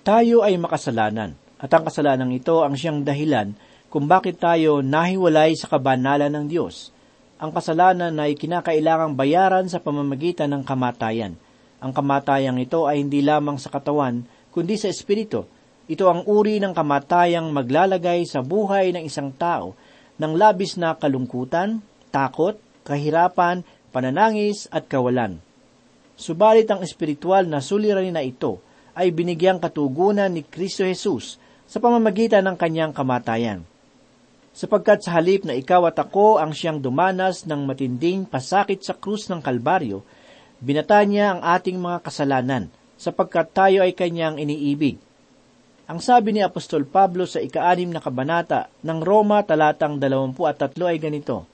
Tayo 0.00 0.40
ay 0.40 0.56
makasalanan, 0.56 1.36
at 1.60 1.68
ang 1.68 1.84
kasalanan 1.84 2.32
ito 2.32 2.64
ang 2.64 2.72
siyang 2.72 3.04
dahilan 3.04 3.52
kung 3.92 4.08
bakit 4.08 4.40
tayo 4.40 4.80
nahiwalay 4.80 5.52
sa 5.52 5.68
kabanalan 5.68 6.32
ng 6.32 6.46
Diyos. 6.48 6.96
Ang 7.36 7.52
kasalanan 7.52 8.16
ay 8.16 8.32
kinakailangang 8.40 9.12
bayaran 9.12 9.68
sa 9.68 9.84
pamamagitan 9.84 10.48
ng 10.56 10.64
kamatayan– 10.64 11.36
ang 11.78 11.94
kamatayang 11.94 12.58
ito 12.58 12.90
ay 12.90 13.06
hindi 13.06 13.22
lamang 13.22 13.54
sa 13.54 13.70
katawan, 13.70 14.26
kundi 14.50 14.74
sa 14.74 14.90
espiritu. 14.90 15.46
Ito 15.88 16.04
ang 16.12 16.28
uri 16.28 16.60
ng 16.60 16.76
kamatayang 16.76 17.48
maglalagay 17.48 18.28
sa 18.28 18.44
buhay 18.44 18.92
ng 18.92 19.08
isang 19.08 19.32
tao 19.32 19.72
ng 20.20 20.36
labis 20.36 20.76
na 20.76 20.92
kalungkutan, 20.92 21.80
takot, 22.12 22.60
kahirapan, 22.84 23.64
pananangis 23.88 24.68
at 24.68 24.84
kawalan. 24.84 25.40
Subalit 26.12 26.68
ang 26.68 26.84
espiritual 26.84 27.48
na 27.48 27.64
suliranin 27.64 28.12
na 28.12 28.20
ito 28.20 28.60
ay 28.92 29.08
binigyang 29.16 29.56
katugunan 29.56 30.28
ni 30.28 30.44
Kristo 30.44 30.84
Jesus 30.84 31.40
sa 31.64 31.80
pamamagitan 31.80 32.44
ng 32.44 32.56
kanyang 32.60 32.92
kamatayan. 32.92 33.64
Sapagkat 34.52 35.06
sa 35.06 35.16
halip 35.16 35.48
na 35.48 35.56
ikaw 35.56 35.88
at 35.88 35.96
ako 35.96 36.36
ang 36.36 36.52
siyang 36.52 36.84
dumanas 36.84 37.48
ng 37.48 37.64
matinding 37.64 38.28
pasakit 38.28 38.84
sa 38.84 38.92
krus 38.92 39.30
ng 39.32 39.40
Kalbaryo, 39.40 40.04
binata 40.60 41.00
niya 41.00 41.32
ang 41.32 41.40
ating 41.46 41.80
mga 41.80 42.04
kasalanan 42.04 42.68
sapagkat 42.98 43.54
tayo 43.56 43.80
ay 43.86 43.96
kanyang 43.96 44.36
iniibig. 44.36 45.07
Ang 45.88 46.04
sabi 46.04 46.36
ni 46.36 46.44
Apostol 46.44 46.84
Pablo 46.84 47.24
sa 47.24 47.40
ikaanim 47.40 47.88
na 47.88 48.04
kabanata 48.04 48.68
ng 48.84 49.00
Roma 49.00 49.40
talatang 49.40 49.96
23 49.96 50.84
ay 50.84 51.00
ganito, 51.00 51.48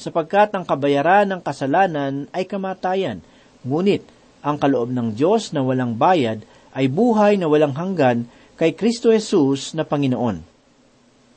Sapagkat 0.00 0.56
ang 0.56 0.64
kabayaran 0.64 1.28
ng 1.28 1.44
kasalanan 1.44 2.24
ay 2.32 2.48
kamatayan, 2.48 3.20
ngunit 3.60 4.00
ang 4.40 4.56
kaloob 4.56 4.88
ng 4.96 5.12
Diyos 5.12 5.52
na 5.52 5.60
walang 5.60 5.92
bayad 5.92 6.40
ay 6.72 6.88
buhay 6.88 7.36
na 7.36 7.52
walang 7.52 7.76
hanggan 7.76 8.24
kay 8.56 8.72
Kristo 8.72 9.12
Jesus 9.12 9.76
na 9.76 9.84
Panginoon. 9.84 10.40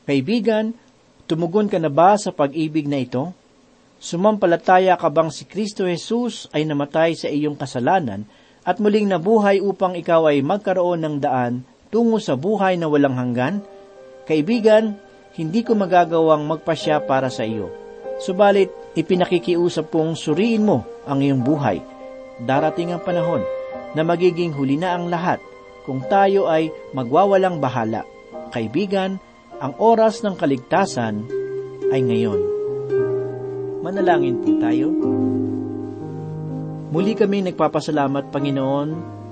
Kaibigan, 0.08 0.72
tumugon 1.28 1.68
ka 1.68 1.76
na 1.76 1.92
ba 1.92 2.16
sa 2.16 2.32
pag-ibig 2.32 2.88
na 2.88 3.04
ito? 3.04 3.36
Sumampalataya 4.00 4.96
ka 4.96 5.12
bang 5.12 5.28
si 5.28 5.44
Kristo 5.44 5.84
Jesus 5.84 6.48
ay 6.56 6.64
namatay 6.64 7.20
sa 7.20 7.28
iyong 7.28 7.60
kasalanan 7.60 8.24
at 8.64 8.80
muling 8.80 9.12
nabuhay 9.12 9.60
upang 9.60 10.00
ikaw 10.00 10.32
ay 10.32 10.40
magkaroon 10.40 11.04
ng 11.04 11.16
daan 11.20 11.68
tungo 11.94 12.18
sa 12.18 12.34
buhay 12.34 12.74
na 12.82 12.90
walang 12.90 13.14
hanggan? 13.14 13.62
Kaibigan, 14.26 14.98
hindi 15.38 15.62
ko 15.62 15.78
magagawang 15.78 16.50
magpasya 16.50 17.06
para 17.06 17.30
sa 17.30 17.46
iyo. 17.46 17.70
Subalit, 18.18 18.74
ipinakikiusap 18.98 19.94
kong 19.94 20.18
suriin 20.18 20.66
mo 20.66 20.82
ang 21.06 21.22
iyong 21.22 21.46
buhay. 21.46 21.78
Darating 22.42 22.98
ang 22.98 23.02
panahon 23.06 23.46
na 23.94 24.02
magiging 24.02 24.50
huli 24.58 24.74
na 24.74 24.98
ang 24.98 25.06
lahat 25.06 25.38
kung 25.86 26.02
tayo 26.10 26.50
ay 26.50 26.74
magwawalang 26.98 27.62
bahala. 27.62 28.02
Kaibigan, 28.50 29.22
ang 29.62 29.78
oras 29.78 30.26
ng 30.26 30.34
kaligtasan 30.34 31.30
ay 31.94 32.02
ngayon. 32.02 32.42
Manalangin 33.86 34.42
po 34.42 34.50
tayo. 34.58 34.90
Muli 36.94 37.14
kami 37.18 37.46
nagpapasalamat, 37.50 38.30
Panginoon, 38.30 38.90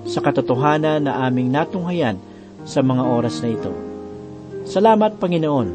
sa 0.10 0.18
katotohanan 0.22 1.06
na 1.06 1.22
aming 1.30 1.54
natunghayan 1.54 2.18
sa 2.66 2.86
mga 2.86 3.04
oras 3.04 3.42
na 3.42 3.50
ito. 3.54 3.74
Salamat, 4.68 5.18
Panginoon, 5.18 5.70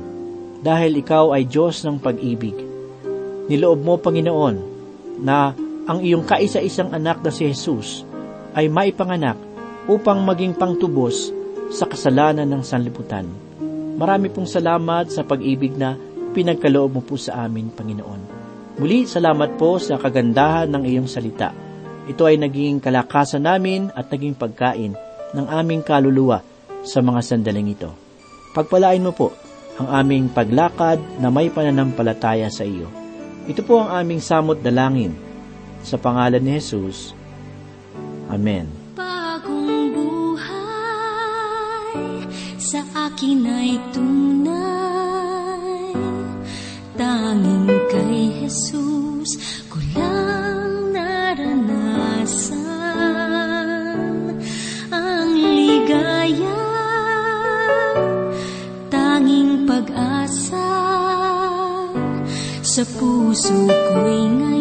dahil 0.62 1.02
Ikaw 1.02 1.34
ay 1.34 1.44
Diyos 1.50 1.82
ng 1.82 1.98
pag-ibig. 1.98 2.54
Niloob 3.50 3.82
mo, 3.82 3.98
Panginoon, 3.98 4.56
na 5.22 5.54
ang 5.86 5.98
iyong 6.02 6.26
kaisa-isang 6.26 6.90
anak 6.90 7.22
na 7.22 7.30
si 7.30 7.46
Jesus 7.46 8.02
ay 8.54 8.66
maipanganak 8.66 9.38
upang 9.86 10.22
maging 10.26 10.54
pangtubos 10.58 11.30
sa 11.70 11.86
kasalanan 11.86 12.46
ng 12.46 12.62
sanlibutan. 12.62 13.26
Marami 13.96 14.28
pong 14.28 14.50
salamat 14.50 15.08
sa 15.14 15.22
pag-ibig 15.22 15.74
na 15.78 15.94
pinagkaloob 16.34 17.00
mo 17.00 17.02
po 17.02 17.14
sa 17.16 17.46
amin, 17.46 17.70
Panginoon. 17.70 18.22
Muli, 18.76 19.08
salamat 19.08 19.56
po 19.56 19.80
sa 19.80 19.96
kagandahan 19.96 20.68
ng 20.68 20.82
iyong 20.84 21.08
salita. 21.08 21.54
Ito 22.06 22.28
ay 22.28 22.36
naging 22.36 22.78
kalakasan 22.78 23.48
namin 23.48 23.88
at 23.96 24.12
naging 24.12 24.36
pagkain 24.36 24.92
ng 25.32 25.46
aming 25.48 25.80
kaluluwa 25.80 26.44
sa 26.86 27.02
mga 27.02 27.20
sandaling 27.20 27.74
ito. 27.74 27.90
Pagpalain 28.54 29.02
mo 29.02 29.10
po 29.12 29.34
ang 29.76 29.92
aming 30.00 30.32
paglakad 30.32 31.20
na 31.20 31.28
may 31.28 31.52
pananampalataya 31.52 32.48
sa 32.48 32.64
iyo. 32.64 32.88
Ito 33.44 33.60
po 33.66 33.82
ang 33.84 33.92
aming 33.92 34.22
samot 34.22 34.64
dalangin. 34.64 35.12
Sa 35.84 36.00
pangalan 36.00 36.40
ni 36.42 36.56
Jesus. 36.56 37.12
Amen. 38.32 38.66
Bagong 38.98 39.94
buhay 39.94 40.56
sa 42.58 42.82
akin 43.06 43.46
ay 43.46 43.78
tunay 43.94 44.56
Tanging 46.96 47.70
kay 47.92 48.32
Jesus 48.40 48.95
Sa 62.76 62.84
puso 62.84 63.56
ko'y 63.72 64.36
ngayon 64.36 64.55